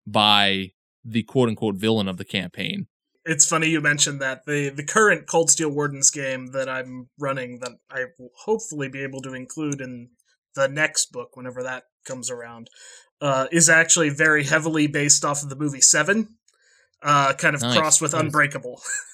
[0.05, 0.71] by
[1.03, 2.87] the quote unquote villain of the campaign.
[3.23, 7.59] It's funny you mentioned that the the current Cold Steel Wardens game that I'm running
[7.59, 10.09] that I will hopefully be able to include in
[10.55, 12.69] the next book whenever that comes around
[13.21, 16.35] uh, is actually very heavily based off of the movie Seven,
[17.03, 18.23] uh, kind of Nice, crossed with nice.
[18.23, 18.81] Unbreakable.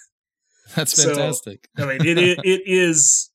[0.75, 1.69] That's So- fantastic.
[1.77, 3.31] I mean, it i- it is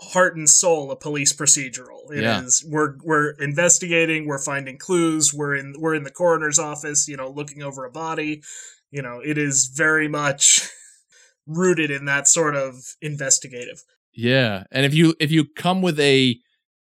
[0.00, 2.10] heart and soul a police procedural.
[2.10, 2.70] It is Yeah.
[2.72, 7.28] we're we're investigating, we're finding clues, we're in we're in the coroner's office, you know,
[7.30, 8.42] looking over a body.
[8.90, 10.68] You know, it is very much
[11.46, 13.82] rooted in that sort of investigative.
[14.12, 16.36] Yeah, and if you if you come with a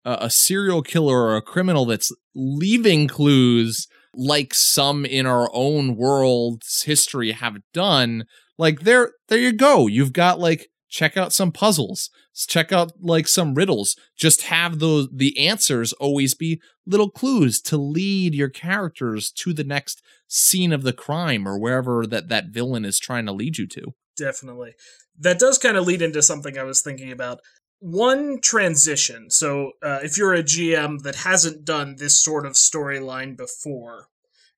[0.06, 6.84] a serial killer or a criminal that's leaving clues like some in our own world's
[6.84, 8.26] history have done,
[8.58, 9.88] like there there you go.
[9.88, 12.12] You've got like check out some puzzles,
[12.48, 13.96] check out like some riddles.
[14.16, 19.64] Just have those the answers always be little clues to lead your characters to the
[19.64, 23.68] next scene of the crime or wherever that that villain is trying to lead you
[23.68, 23.94] to.
[24.16, 24.74] Definitely.
[25.20, 27.40] That does kind of lead into something I was thinking about.
[27.80, 29.30] One transition.
[29.30, 34.08] So, uh, if you're a GM that hasn't done this sort of storyline before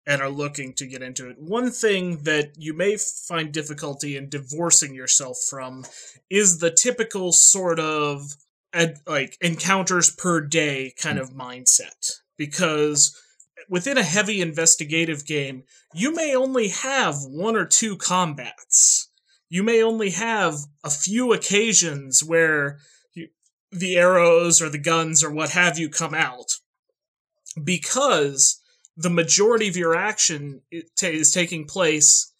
[0.07, 4.29] and are looking to get into it, one thing that you may find difficulty in
[4.29, 5.85] divorcing yourself from
[6.29, 8.35] is the typical sort of
[8.73, 12.19] ad, like encounters per day kind of mindset.
[12.37, 13.19] Because
[13.69, 15.63] within a heavy investigative game,
[15.93, 19.09] you may only have one or two combats.
[19.49, 22.79] You may only have a few occasions where
[23.13, 23.29] you,
[23.71, 26.51] the arrows or the guns or what have you come out.
[27.63, 28.61] Because
[28.97, 32.31] the majority of your action is taking place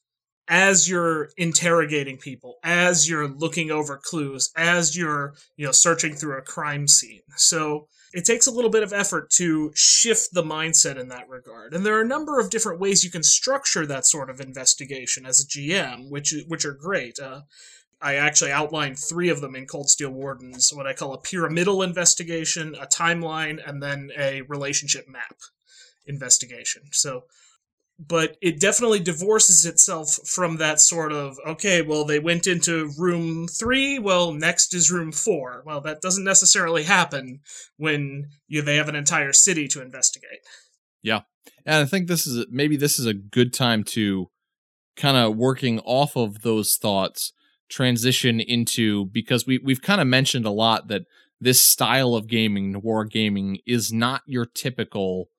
[0.48, 6.38] as you're interrogating people, as you're looking over clues, as you're, you know, searching through
[6.38, 7.22] a crime scene.
[7.36, 11.74] So it takes a little bit of effort to shift the mindset in that regard.
[11.74, 15.26] And there are a number of different ways you can structure that sort of investigation
[15.26, 17.20] as a GM, which which are great.
[17.20, 17.41] Uh,
[18.02, 21.82] I actually outlined three of them in Cold Steel Wardens, what I call a pyramidal
[21.82, 25.38] investigation, a timeline, and then a relationship map
[26.08, 26.84] investigation.
[26.91, 27.24] So
[27.98, 33.48] but it definitely divorces itself from that sort of okay well they went into room
[33.48, 35.63] three well next is room four.
[35.65, 37.39] Well that doesn't necessarily happen
[37.78, 40.39] when you they have an entire city to investigate.
[41.02, 41.22] Yeah.
[41.65, 44.30] And i think this is maybe this is a good time to
[44.96, 47.34] kind of working off of those thoughts
[47.70, 51.04] transition into because we we've kind of mentioned a lot that
[51.39, 55.30] this style of gaming noir gaming is not your typical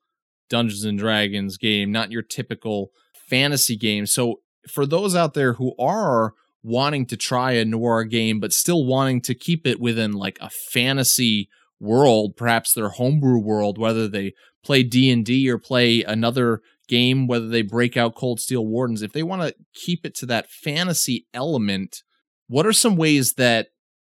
[0.48, 2.90] Dungeons and Dragons game, not your typical
[3.28, 4.06] fantasy game.
[4.06, 6.32] So for those out there who are
[6.62, 10.50] wanting to try a noir game but still wanting to keep it within like a
[10.72, 14.32] fantasy world, perhaps their homebrew world, whether they
[14.64, 19.22] play D&D or play another game, whether they break out Cold Steel Wardens, if they
[19.22, 22.02] want to keep it to that fantasy element,
[22.48, 23.68] what are some ways that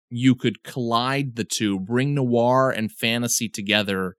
[0.09, 4.17] you could collide the two, bring noir and fantasy together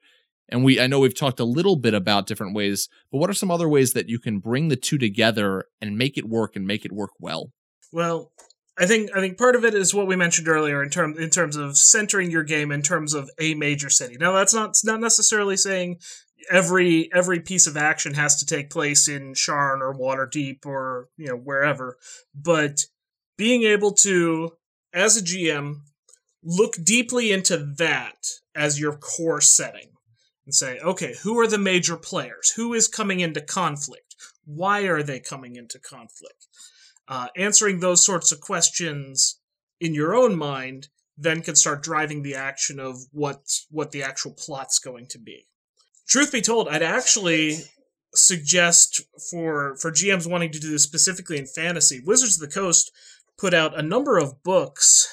[0.51, 3.33] and we I know we've talked a little bit about different ways, but what are
[3.33, 6.67] some other ways that you can bring the two together and make it work and
[6.67, 7.51] make it work well?
[7.91, 8.31] Well,
[8.77, 11.29] I think I think part of it is what we mentioned earlier in terms in
[11.29, 14.17] terms of centering your game in terms of a major city.
[14.19, 15.99] Now that's not not necessarily saying
[16.49, 21.27] every every piece of action has to take place in Sharn or Waterdeep or you
[21.27, 21.97] know wherever,
[22.35, 22.85] but
[23.37, 24.51] being able to
[24.93, 25.75] as a GM
[26.43, 29.90] look deeply into that as your core setting
[30.51, 32.51] and say, okay, who are the major players?
[32.57, 34.15] Who is coming into conflict?
[34.43, 36.45] Why are they coming into conflict?
[37.07, 39.39] Uh, answering those sorts of questions
[39.79, 44.33] in your own mind then can start driving the action of what what the actual
[44.33, 45.47] plot's going to be.
[46.05, 47.59] Truth be told, I'd actually
[48.13, 52.91] suggest for for GMs wanting to do this specifically in fantasy, Wizards of the Coast
[53.37, 55.07] put out a number of books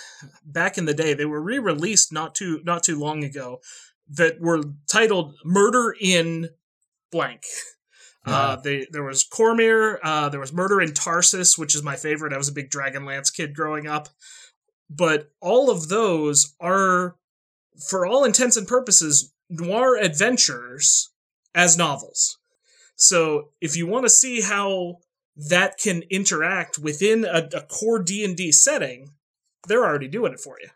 [0.45, 1.15] back in the day.
[1.15, 3.61] They were re-released not too not too long ago
[4.11, 6.51] that were titled "Murder in
[7.11, 7.43] Blank."
[8.27, 12.33] Uh, they, there was Cormyr, uh, there was Murder in Tarsis, which is my favorite.
[12.33, 14.09] I was a big Dragonlance kid growing up.
[14.91, 17.17] But all of those are,
[17.89, 21.11] for all intents and purposes, noir adventures
[21.55, 22.39] as novels.
[22.97, 24.99] So if you want to see how
[25.37, 29.13] that can interact within a, a core D&D setting,
[29.67, 30.69] they're already doing it for you.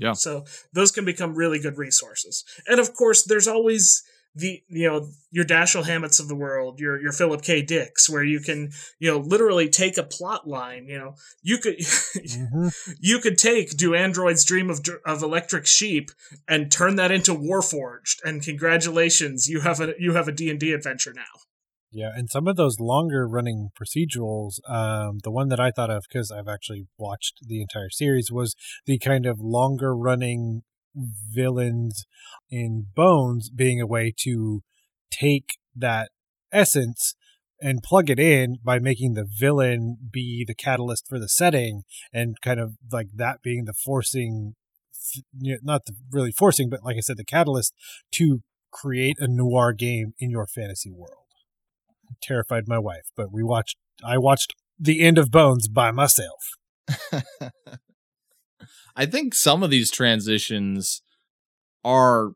[0.00, 0.12] Yeah.
[0.12, 2.44] So those can become really good resources.
[2.66, 4.02] And of course, there's always
[4.34, 7.62] the you know your Dashiell Hammetts of the world, your your Philip K.
[7.62, 10.86] Dicks, where you can you know literally take a plot line.
[10.86, 12.68] You know you could mm-hmm.
[13.00, 16.10] you could take Do Androids Dream of of Electric Sheep
[16.48, 20.60] and turn that into Warforged, and congratulations, you have a you have a D and
[20.60, 21.22] D adventure now.
[21.92, 26.04] Yeah, and some of those longer running procedurals, um, the one that I thought of
[26.08, 28.54] because I've actually watched the entire series was
[28.86, 30.62] the kind of longer running
[30.94, 32.06] villains
[32.48, 34.62] in Bones being a way to
[35.10, 36.10] take that
[36.52, 37.14] essence
[37.60, 42.40] and plug it in by making the villain be the catalyst for the setting and
[42.40, 44.54] kind of like that being the forcing
[45.62, 47.74] not the really forcing but like i said the catalyst
[48.12, 48.40] to
[48.72, 51.19] create a noir game in your fantasy world
[52.22, 53.76] terrified my wife, but we watched.
[54.04, 56.38] I watched the end of Bones by myself.
[58.96, 61.02] I think some of these transitions
[61.84, 62.30] are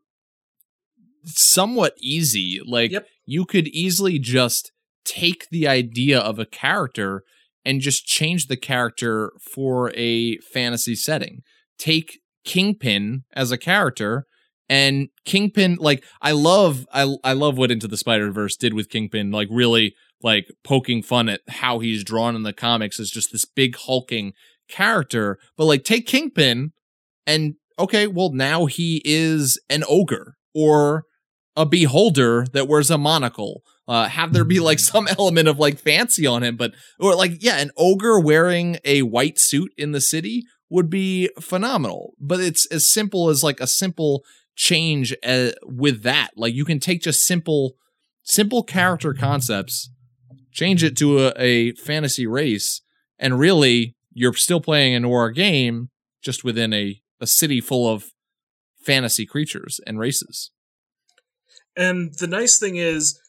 [1.25, 2.59] somewhat easy.
[2.65, 3.07] Like yep.
[3.25, 4.71] you could easily just
[5.03, 7.23] take the idea of a character
[7.63, 11.41] and just change the character for a fantasy setting.
[11.77, 14.25] Take Kingpin as a character
[14.69, 18.89] and Kingpin, like I love, I I love what Into the Spider Verse did with
[18.89, 23.31] Kingpin, like really like poking fun at how he's drawn in the comics as just
[23.31, 24.33] this big hulking
[24.67, 25.37] character.
[25.55, 26.71] But like take Kingpin,
[27.27, 31.05] and okay, well now he is an ogre or
[31.55, 33.61] a beholder that wears a monocle.
[33.87, 37.43] Uh, have there be like some element of like fancy on him, but or like
[37.43, 42.13] yeah, an ogre wearing a white suit in the city would be phenomenal.
[42.19, 44.23] But it's as simple as like a simple
[44.55, 46.31] change uh, with that.
[46.35, 47.75] Like you can take just simple,
[48.23, 49.89] simple character concepts,
[50.51, 52.81] change it to a, a fantasy race,
[53.19, 55.89] and really you're still playing a noir game
[56.21, 58.11] just within a, a city full of
[58.81, 60.51] fantasy creatures and races.
[61.75, 63.19] And the nice thing is,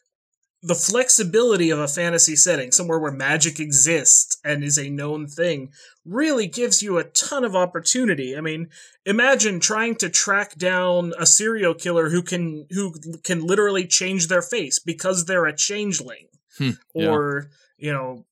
[0.62, 5.70] the flexibility of a fantasy setting, somewhere where magic exists and is a known thing,
[6.04, 8.36] really gives you a ton of opportunity.
[8.36, 8.68] I mean,
[9.04, 14.42] imagine trying to track down a serial killer who can who can literally change their
[14.42, 16.26] face because they're a changeling,
[16.58, 17.10] Hmm, yeah.
[17.10, 18.24] or you know,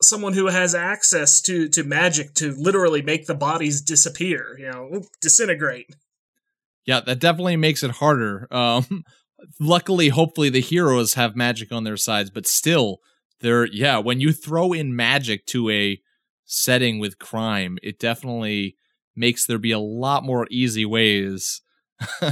[0.00, 4.56] someone who has access to to magic to literally make the bodies disappear.
[4.58, 5.94] You know, disintegrate.
[6.86, 8.48] Yeah, that definitely makes it harder.
[8.52, 9.04] Um,
[9.60, 12.98] luckily, hopefully, the heroes have magic on their sides, but still,
[13.40, 13.66] there.
[13.66, 16.00] Yeah, when you throw in magic to a
[16.44, 18.76] setting with crime, it definitely
[19.14, 21.60] makes there be a lot more easy ways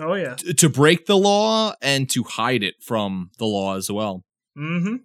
[0.00, 0.34] Oh yeah.
[0.34, 4.24] t- to break the law and to hide it from the law as well.
[4.56, 4.96] Mm-hmm.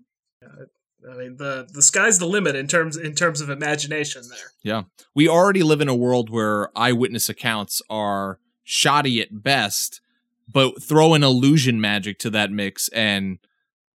[1.10, 4.52] I mean the the sky's the limit in terms in terms of imagination there.
[4.64, 4.84] Yeah,
[5.14, 10.02] we already live in a world where eyewitness accounts are shoddy at best,
[10.52, 13.38] but throw an illusion magic to that mix and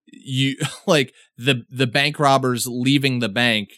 [0.07, 0.55] you
[0.87, 3.69] like the the bank robbers leaving the bank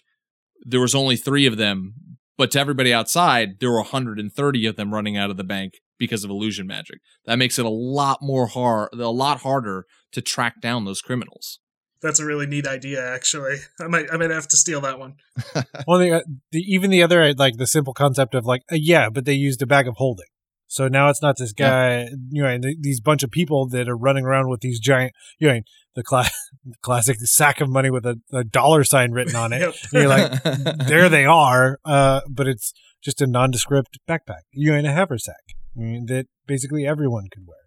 [0.65, 1.93] there was only 3 of them,
[2.37, 6.23] but to everybody outside there were 130 of them running out of the bank because
[6.23, 6.99] of illusion magic.
[7.25, 11.59] That makes it a lot more hard a lot harder to track down those criminals.
[12.01, 13.57] That's a really neat idea, actually.
[13.79, 15.15] I might I might have to steal that one.
[15.85, 19.09] One thing, uh, the, even the other, like the simple concept of like, uh, yeah,
[19.09, 20.27] but they used a bag of holding.
[20.69, 23.97] So now it's not this guy, you know, th- these bunch of people that are
[23.97, 25.59] running around with these giant, you know,
[25.95, 26.29] the cla-
[26.81, 29.75] classic sack of money with a, a dollar sign written on it.
[29.91, 30.43] You're like,
[30.87, 32.71] there they are, uh, but it's
[33.03, 35.41] just a nondescript backpack, you know, a haversack
[35.75, 37.57] I mean, that basically everyone could wear.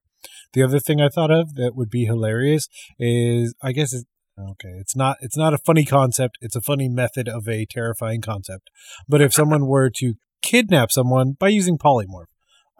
[0.52, 4.06] The other thing I thought of that would be hilarious is, I guess, it,
[4.38, 6.36] okay, it's not it's not a funny concept.
[6.40, 8.70] It's a funny method of a terrifying concept.
[9.08, 12.26] But if someone were to kidnap someone by using polymorph,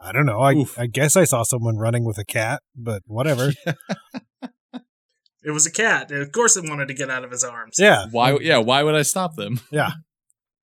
[0.03, 0.39] I don't know.
[0.39, 0.77] I, Oof.
[0.77, 3.53] I guess I saw someone running with a cat, but whatever.
[5.45, 6.09] It was a cat.
[6.09, 7.75] Of course it wanted to get out of his arms.
[7.77, 9.91] yeah, why yeah why would i stop them Yeah.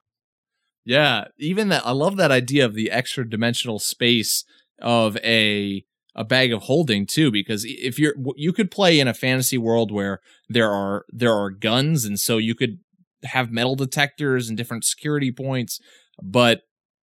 [0.87, 4.43] yeah even that i love that idea of the extra dimensional space
[4.81, 5.85] of a
[6.17, 9.93] a bag of holding too because if you're you could play in a fantasy world
[9.93, 12.79] where there are there are guns and so you could
[13.25, 15.79] have metal detectors and different security points
[16.23, 16.63] but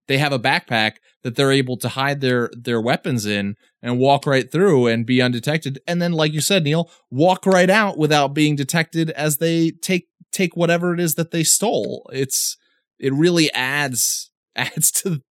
[0.07, 4.25] they have a backpack that they're able to hide their their weapons in and walk
[4.25, 8.33] right through and be undetected and then like you said Neil walk right out without
[8.33, 12.57] being detected as they take take whatever it is that they stole it's
[12.99, 15.21] it really adds adds to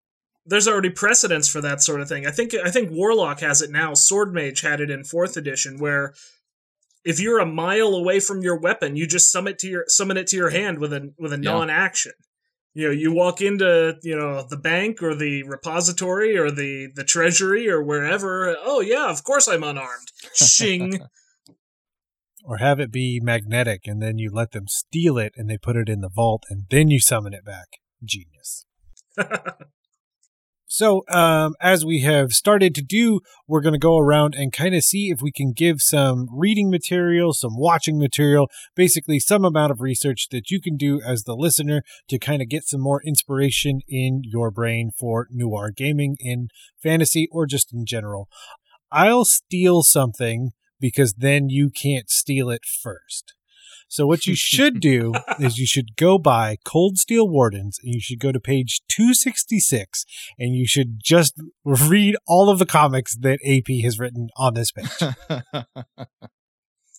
[0.47, 2.27] There's already precedence for that sort of thing.
[2.27, 3.95] I think I think Warlock has it now.
[3.95, 6.12] Sword Mage had it in fourth edition where
[7.05, 10.16] if you're a mile away from your weapon, you just summon it to your summon
[10.18, 11.53] it to your hand with a with a Yeah.
[11.53, 12.12] non-action.
[12.75, 17.05] You know, you walk into, you know, the bank or the repository or the the
[17.05, 18.57] treasury or wherever.
[18.59, 20.09] Oh yeah, of course I'm unarmed.
[20.35, 21.01] Shing.
[22.45, 25.77] or have it be magnetic, and then you let them steal it, and they put
[25.77, 27.68] it in the vault, and then you summon it back.
[28.05, 28.66] Genius.
[30.77, 34.75] So, um, as we have started to do, we're going to go around and kind
[34.75, 39.70] of see if we can give some reading material, some watching material, basically some amount
[39.70, 43.01] of research that you can do as the listener to kind of get some more
[43.07, 46.49] inspiration in your brain for noir gaming in
[46.83, 48.29] fantasy or just in general.
[48.91, 50.51] I'll steal something
[50.81, 53.35] because then you can't steal it first.
[53.95, 58.01] So what you should do is you should go buy Cold Steel Wardens and you
[58.01, 60.05] should go to page 266
[60.37, 64.73] and you should just read all of the comics that AP has written on this
[64.73, 64.89] page.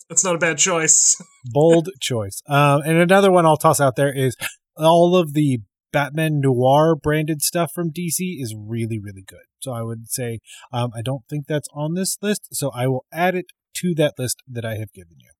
[0.07, 1.21] That's not a bad choice.
[1.43, 2.41] Bold choice.
[2.47, 4.37] Um, and another one I'll toss out there is
[4.77, 5.59] all of the
[5.91, 9.43] Batman Noir branded stuff from DC is really, really good.
[9.59, 10.39] So I would say
[10.71, 13.47] um, I don't think that's on this list, so I will add it
[13.79, 15.34] to that list that I have given you.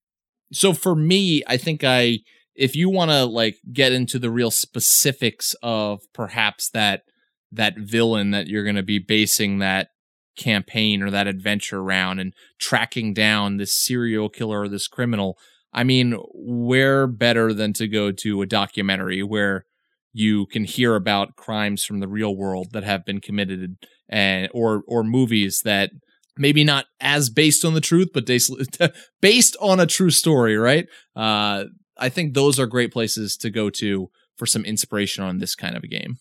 [0.52, 2.18] So for me i think i
[2.56, 7.04] if you want to like get into the real specifics of perhaps that
[7.52, 9.90] that villain that you're going to be basing that
[10.38, 15.38] campaign or that adventure around and tracking down this serial killer or this criminal
[15.74, 19.66] i mean where better than to go to a documentary where
[20.12, 23.76] you can hear about crimes from the real world that have been committed
[24.10, 25.92] and or or movies that
[26.38, 28.26] maybe not as based on the truth, but
[29.22, 30.88] based on a true story, right?
[31.16, 31.66] Uh,
[31.98, 35.78] I think those are great places to go to for some inspiration on this kind
[35.78, 36.18] of a game.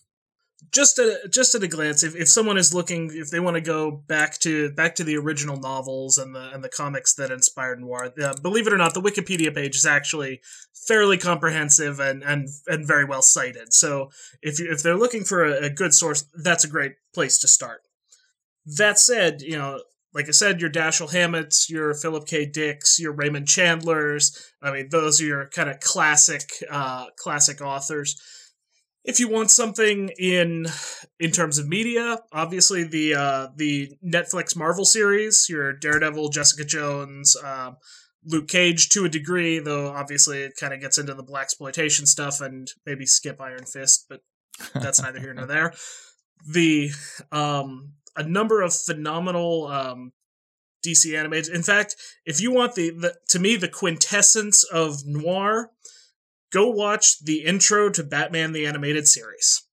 [0.71, 3.61] just at just at a glance, if, if someone is looking, if they want to
[3.61, 7.79] go back to back to the original novels and the and the comics that inspired
[7.81, 10.39] noir, uh, believe it or not, the Wikipedia page is actually
[10.87, 13.73] fairly comprehensive and and and very well cited.
[13.73, 14.11] So
[14.41, 17.47] if you, if they're looking for a, a good source, that's a great place to
[17.47, 17.81] start.
[18.65, 19.81] That said, you know.
[20.15, 22.45] Like I said, your Dashiell Hammetts, your Philip K.
[22.45, 24.53] Dicks, your Raymond Chandlers.
[24.61, 28.19] I mean, those are your kind of classic, uh, classic authors.
[29.03, 30.67] If you want something in
[31.19, 37.35] in terms of media, obviously the uh, the Netflix Marvel series, your Daredevil, Jessica Jones,
[37.43, 37.71] uh,
[38.23, 42.05] Luke Cage to a degree, though obviously it kind of gets into the black exploitation
[42.05, 44.21] stuff and maybe skip Iron Fist, but
[44.73, 45.73] that's neither here nor there.
[46.51, 46.89] The
[47.31, 50.13] um, a number of phenomenal um,
[50.85, 51.53] DC animated.
[51.53, 51.95] In fact,
[52.25, 55.71] if you want the, the to me the quintessence of noir,
[56.51, 59.63] go watch the intro to Batman the Animated Series.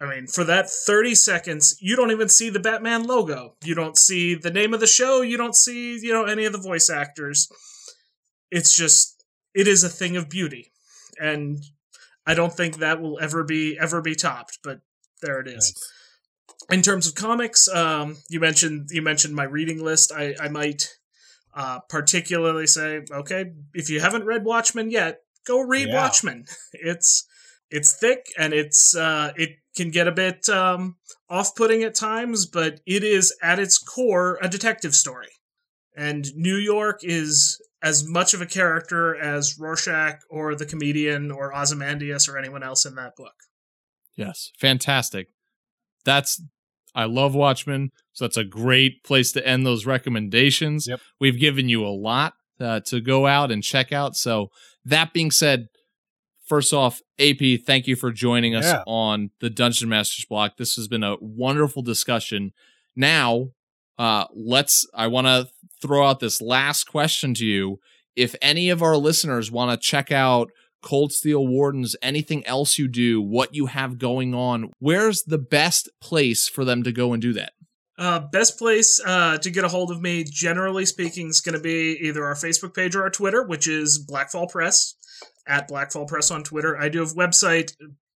[0.00, 3.56] I mean, for that 30 seconds, you don't even see the Batman logo.
[3.62, 5.20] You don't see the name of the show.
[5.20, 7.48] You don't see, you know, any of the voice actors.
[8.50, 9.22] It's just,
[9.54, 10.72] it is a thing of beauty.
[11.20, 11.62] And
[12.26, 14.80] I don't think that will ever be, ever be topped, but
[15.20, 15.74] there it is.
[15.76, 15.92] Nice.
[16.70, 20.12] In terms of comics, um, you mentioned, you mentioned my reading list.
[20.12, 20.88] I, I might,
[21.54, 25.94] uh, particularly say, okay, if you haven't read Watchmen yet, go read yeah.
[25.94, 26.44] Watchmen.
[26.72, 27.26] It's,
[27.70, 30.96] it's thick and it's uh, it can get a bit um,
[31.28, 35.28] off-putting at times, but it is at its core a detective story.
[35.96, 41.54] And New York is as much of a character as Rorschach or the comedian or
[41.54, 43.34] Ozymandias or anyone else in that book.
[44.16, 45.28] Yes, fantastic.
[46.04, 46.40] That's
[46.94, 50.86] I love Watchmen, so that's a great place to end those recommendations.
[50.88, 51.00] Yep.
[51.20, 54.16] We've given you a lot uh, to go out and check out.
[54.16, 54.48] So
[54.84, 55.66] that being said,
[56.46, 58.82] first off, AP, thank you for joining us yeah.
[58.86, 60.56] on the Dungeon Masters block.
[60.56, 62.52] This has been a wonderful discussion.
[62.96, 63.48] Now,
[63.98, 64.86] uh, let's.
[64.94, 65.48] I want to
[65.80, 67.78] throw out this last question to you.
[68.16, 70.50] If any of our listeners want to check out
[70.82, 75.88] Cold Steel Wardens, anything else you do, what you have going on, where's the best
[76.00, 77.52] place for them to go and do that?
[77.98, 81.60] Uh, best place uh, to get a hold of me, generally speaking, is going to
[81.60, 84.94] be either our Facebook page or our Twitter, which is Blackfall Press
[85.46, 86.78] at Blackfall Press on Twitter.
[86.78, 87.74] I do have a website,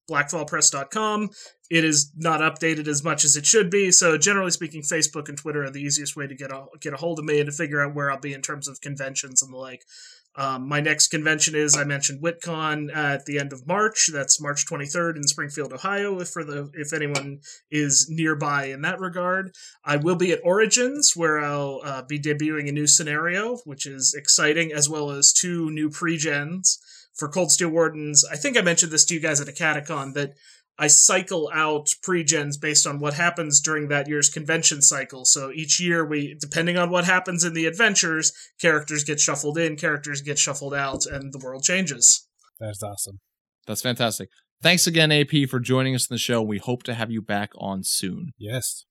[0.08, 1.30] blackfallpress.com.
[1.68, 5.38] It is not updated as much as it should be, so generally speaking, Facebook and
[5.38, 7.56] Twitter are the easiest way to get a get a hold of me and to
[7.56, 9.82] figure out where I'll be in terms of conventions and the like.
[10.34, 14.08] Um, my next convention is I mentioned WitCon at the end of March.
[14.12, 16.20] That's March 23rd in Springfield, Ohio.
[16.20, 19.52] If for the if anyone is nearby in that regard,
[19.84, 24.14] I will be at Origins where I'll uh, be debuting a new scenario, which is
[24.16, 26.78] exciting, as well as two new pre-gens
[27.14, 30.14] for Cold Steel Wardens, I think I mentioned this to you guys at a catacon
[30.14, 30.32] that
[30.78, 35.24] I cycle out pre-gens based on what happens during that year's convention cycle.
[35.24, 39.76] So each year we depending on what happens in the adventures, characters get shuffled in,
[39.76, 42.26] characters get shuffled out, and the world changes.
[42.58, 43.20] That's awesome.
[43.66, 44.28] That's fantastic.
[44.62, 46.40] Thanks again, AP, for joining us in the show.
[46.40, 48.30] We hope to have you back on soon.
[48.38, 48.84] Yes.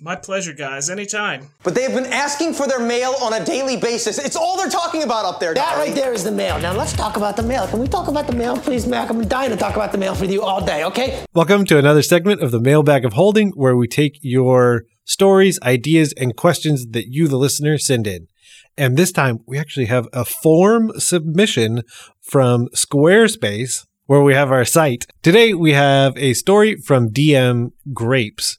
[0.00, 0.90] My pleasure, guys.
[0.90, 1.50] Anytime.
[1.64, 4.16] But they have been asking for their mail on a daily basis.
[4.16, 5.54] It's all they're talking about up there.
[5.54, 6.60] That right there is the mail.
[6.60, 7.66] Now let's talk about the mail.
[7.66, 9.10] Can we talk about the mail, please, Mac?
[9.10, 11.24] I'm dying to talk about the mail with you all day, okay?
[11.34, 16.14] Welcome to another segment of the Mailbag of Holding, where we take your stories, ideas,
[16.16, 18.28] and questions that you, the listener, send in.
[18.76, 21.82] And this time, we actually have a form submission
[22.20, 25.06] from Squarespace, where we have our site.
[25.22, 28.58] Today, we have a story from DM Grapes.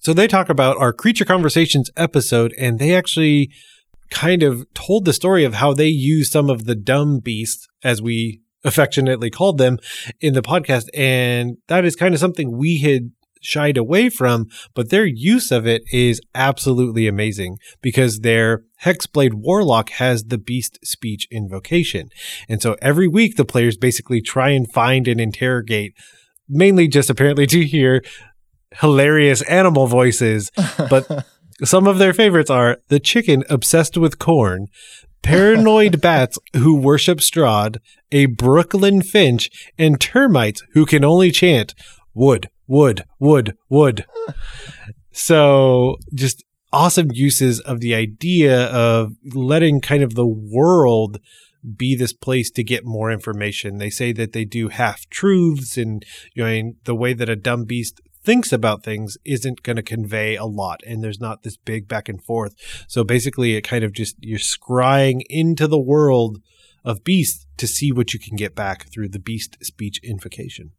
[0.00, 3.50] So they talk about our Creature Conversations episode, and they actually
[4.10, 8.00] kind of told the story of how they use some of the dumb beasts, as
[8.00, 9.78] we affectionately called them,
[10.20, 10.86] in the podcast.
[10.94, 15.66] And that is kind of something we had shied away from, but their use of
[15.66, 22.08] it is absolutely amazing because their Hexblade Warlock has the beast speech invocation.
[22.48, 25.94] And so every week the players basically try and find and interrogate
[26.50, 28.02] mainly just apparently to hear
[28.74, 30.50] hilarious animal voices,
[30.88, 31.26] but
[31.64, 34.66] some of their favorites are the chicken obsessed with corn,
[35.22, 37.78] paranoid bats who worship Strahd,
[38.12, 41.74] a Brooklyn finch, and termites who can only chant
[42.14, 44.04] wood, wood, wood, wood.
[45.12, 51.18] so just awesome uses of the idea of letting kind of the world
[51.76, 53.78] be this place to get more information.
[53.78, 56.04] They say that they do half truths and
[56.34, 60.36] you know the way that a dumb beast thinks about things isn't going to convey
[60.36, 62.54] a lot and there's not this big back and forth.
[62.88, 66.40] So basically it kind of just you're scrying into the world
[66.84, 70.72] of beast to see what you can get back through the beast speech invocation.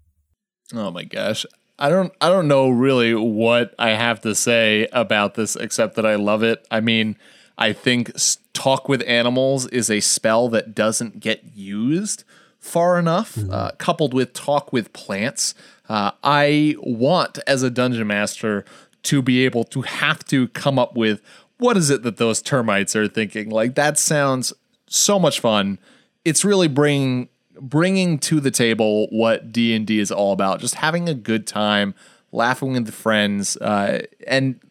[0.73, 1.45] Oh my gosh.
[1.79, 6.05] I don't i don't know really what i have to say about this except that
[6.05, 6.65] i love it.
[6.69, 7.17] I mean
[7.57, 8.11] i think
[8.53, 12.23] talk with animals is a spell that doesn't get used
[12.61, 13.51] far enough mm-hmm.
[13.51, 15.53] uh, coupled with talk with plants
[15.91, 18.63] uh, I want, as a dungeon master,
[19.03, 21.21] to be able to have to come up with
[21.57, 23.49] what is it that those termites are thinking?
[23.49, 24.53] Like that sounds
[24.87, 25.79] so much fun.
[26.23, 27.27] It's really bringing
[27.59, 30.61] bringing to the table what D and D is all about.
[30.61, 31.93] Just having a good time,
[32.31, 34.61] laughing with the friends, uh, and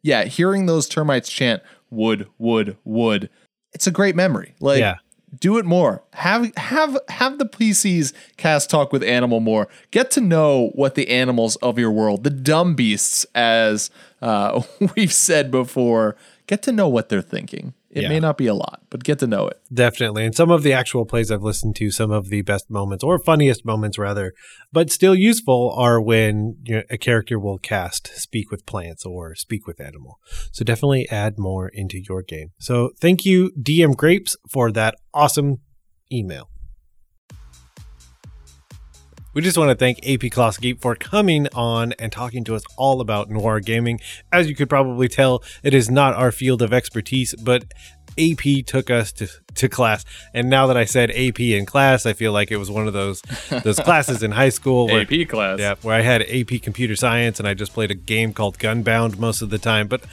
[0.00, 3.28] yeah, hearing those termites chant "wood, wood, wood."
[3.74, 4.54] It's a great memory.
[4.58, 4.96] Like, Yeah.
[5.38, 6.02] Do it more.
[6.14, 9.68] Have have have the PCs cast talk with animal more.
[9.90, 14.62] Get to know what the animals of your world, the dumb beasts, as uh,
[14.96, 16.16] we've said before,
[16.46, 17.74] get to know what they're thinking.
[17.92, 18.08] It Yeah.
[18.08, 19.60] may not be a lot, but get to know it.
[19.72, 20.24] Definitely.
[20.24, 23.18] And some of the actual plays I've listened to, some of the best moments or
[23.18, 24.32] funniest moments rather,
[24.72, 29.34] but still useful are when you know, a character will cast speak with plants or
[29.34, 30.18] speak with animal.
[30.52, 32.52] So definitely add more into your game.
[32.58, 35.58] So thank you DM Grapes for that awesome
[36.10, 36.48] email.
[39.34, 43.00] We just want to thank AP Klosky for coming on and talking to us all
[43.00, 43.98] about noir gaming.
[44.30, 47.64] As you could probably tell, it is not our field of expertise, but
[48.18, 50.04] AP took us to, to class.
[50.34, 52.92] And now that I said AP in class, I feel like it was one of
[52.92, 53.22] those
[53.64, 55.58] those classes in high school where, AP class.
[55.58, 59.18] yeah, where I had AP computer science and I just played a game called Gunbound
[59.18, 59.88] most of the time.
[59.88, 60.04] But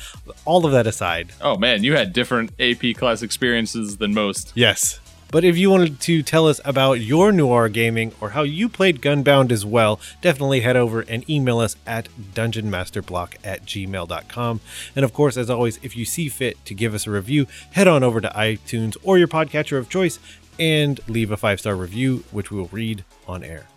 [0.45, 4.53] all of that aside, Oh man, you had different AP class experiences than most.
[4.55, 5.01] Yes.
[5.31, 8.99] But if you wanted to tell us about your noir gaming or how you played
[8.99, 14.61] Gunbound as well, definitely head over and email us at dungeonmasterblock at gmail.com.
[14.95, 17.87] And of course, as always, if you see fit to give us a review, head
[17.87, 20.17] on over to iTunes or your podcatcher of choice
[20.57, 23.67] and leave a five star review, which we will read on air.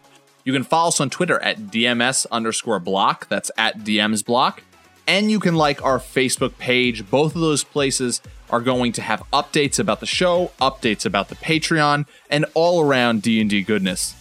[0.45, 3.29] You can follow us on Twitter at DMS underscore block.
[3.29, 4.63] That's at DMs block.
[5.07, 7.11] And you can like our Facebook page.
[7.11, 11.35] Both of those places are going to have updates about the show, updates about the
[11.35, 14.15] Patreon, and all around D&D goodness.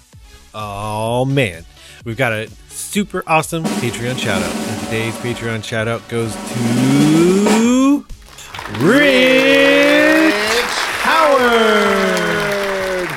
[0.53, 1.65] Oh man,
[2.03, 4.53] we've got a super awesome Patreon shout out.
[4.53, 8.05] And today's Patreon shout out goes to
[8.79, 10.33] Rich
[11.03, 12.11] Howard.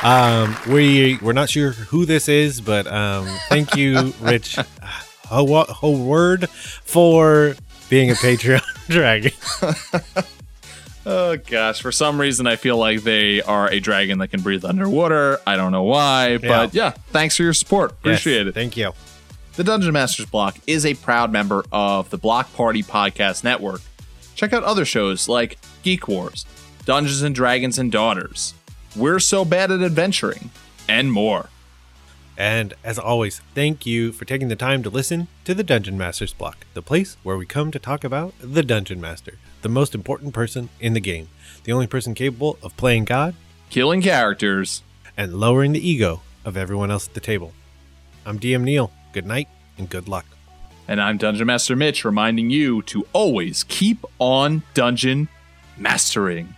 [0.04, 4.58] Um, we we're not sure who this is, but um, thank you, Rich
[5.26, 7.54] Ho- Howard, for
[7.88, 9.32] being a Patreon dragon.
[11.06, 14.64] Oh gosh, for some reason I feel like they are a dragon that can breathe
[14.64, 15.38] underwater.
[15.46, 17.90] I don't know why, but yeah, thanks for your support.
[17.90, 18.54] Appreciate Yes, it.
[18.54, 18.92] Thank you.
[19.56, 23.82] The Dungeon Masters Block is a proud member of the Block Party Podcast Network.
[24.34, 26.46] Check out other shows like Geek Wars,
[26.86, 28.54] Dungeons and Dragons and Daughters,
[28.96, 30.50] We're So Bad at Adventuring,
[30.88, 31.50] and more.
[32.36, 36.32] And as always, thank you for taking the time to listen to the Dungeon Master's
[36.32, 40.34] Block, the place where we come to talk about the Dungeon Master, the most important
[40.34, 41.28] person in the game,
[41.62, 43.34] the only person capable of playing God
[43.70, 44.82] Killing characters.
[45.16, 47.52] and lowering the ego of everyone else at the table.
[48.26, 48.90] I'm DM Neil.
[49.12, 50.26] Good night and good luck.
[50.88, 55.28] And I'm Dungeon Master Mitch, reminding you to always keep on dungeon
[55.78, 56.54] mastering.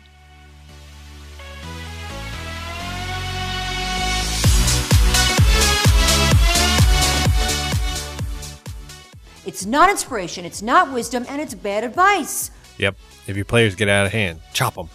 [9.46, 12.50] It's not inspiration, it's not wisdom, and it's bad advice.
[12.78, 12.96] Yep,
[13.28, 14.88] if your players get out of hand, chop them.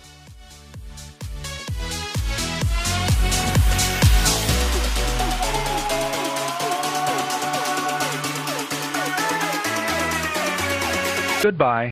[11.41, 11.89] Goodbye.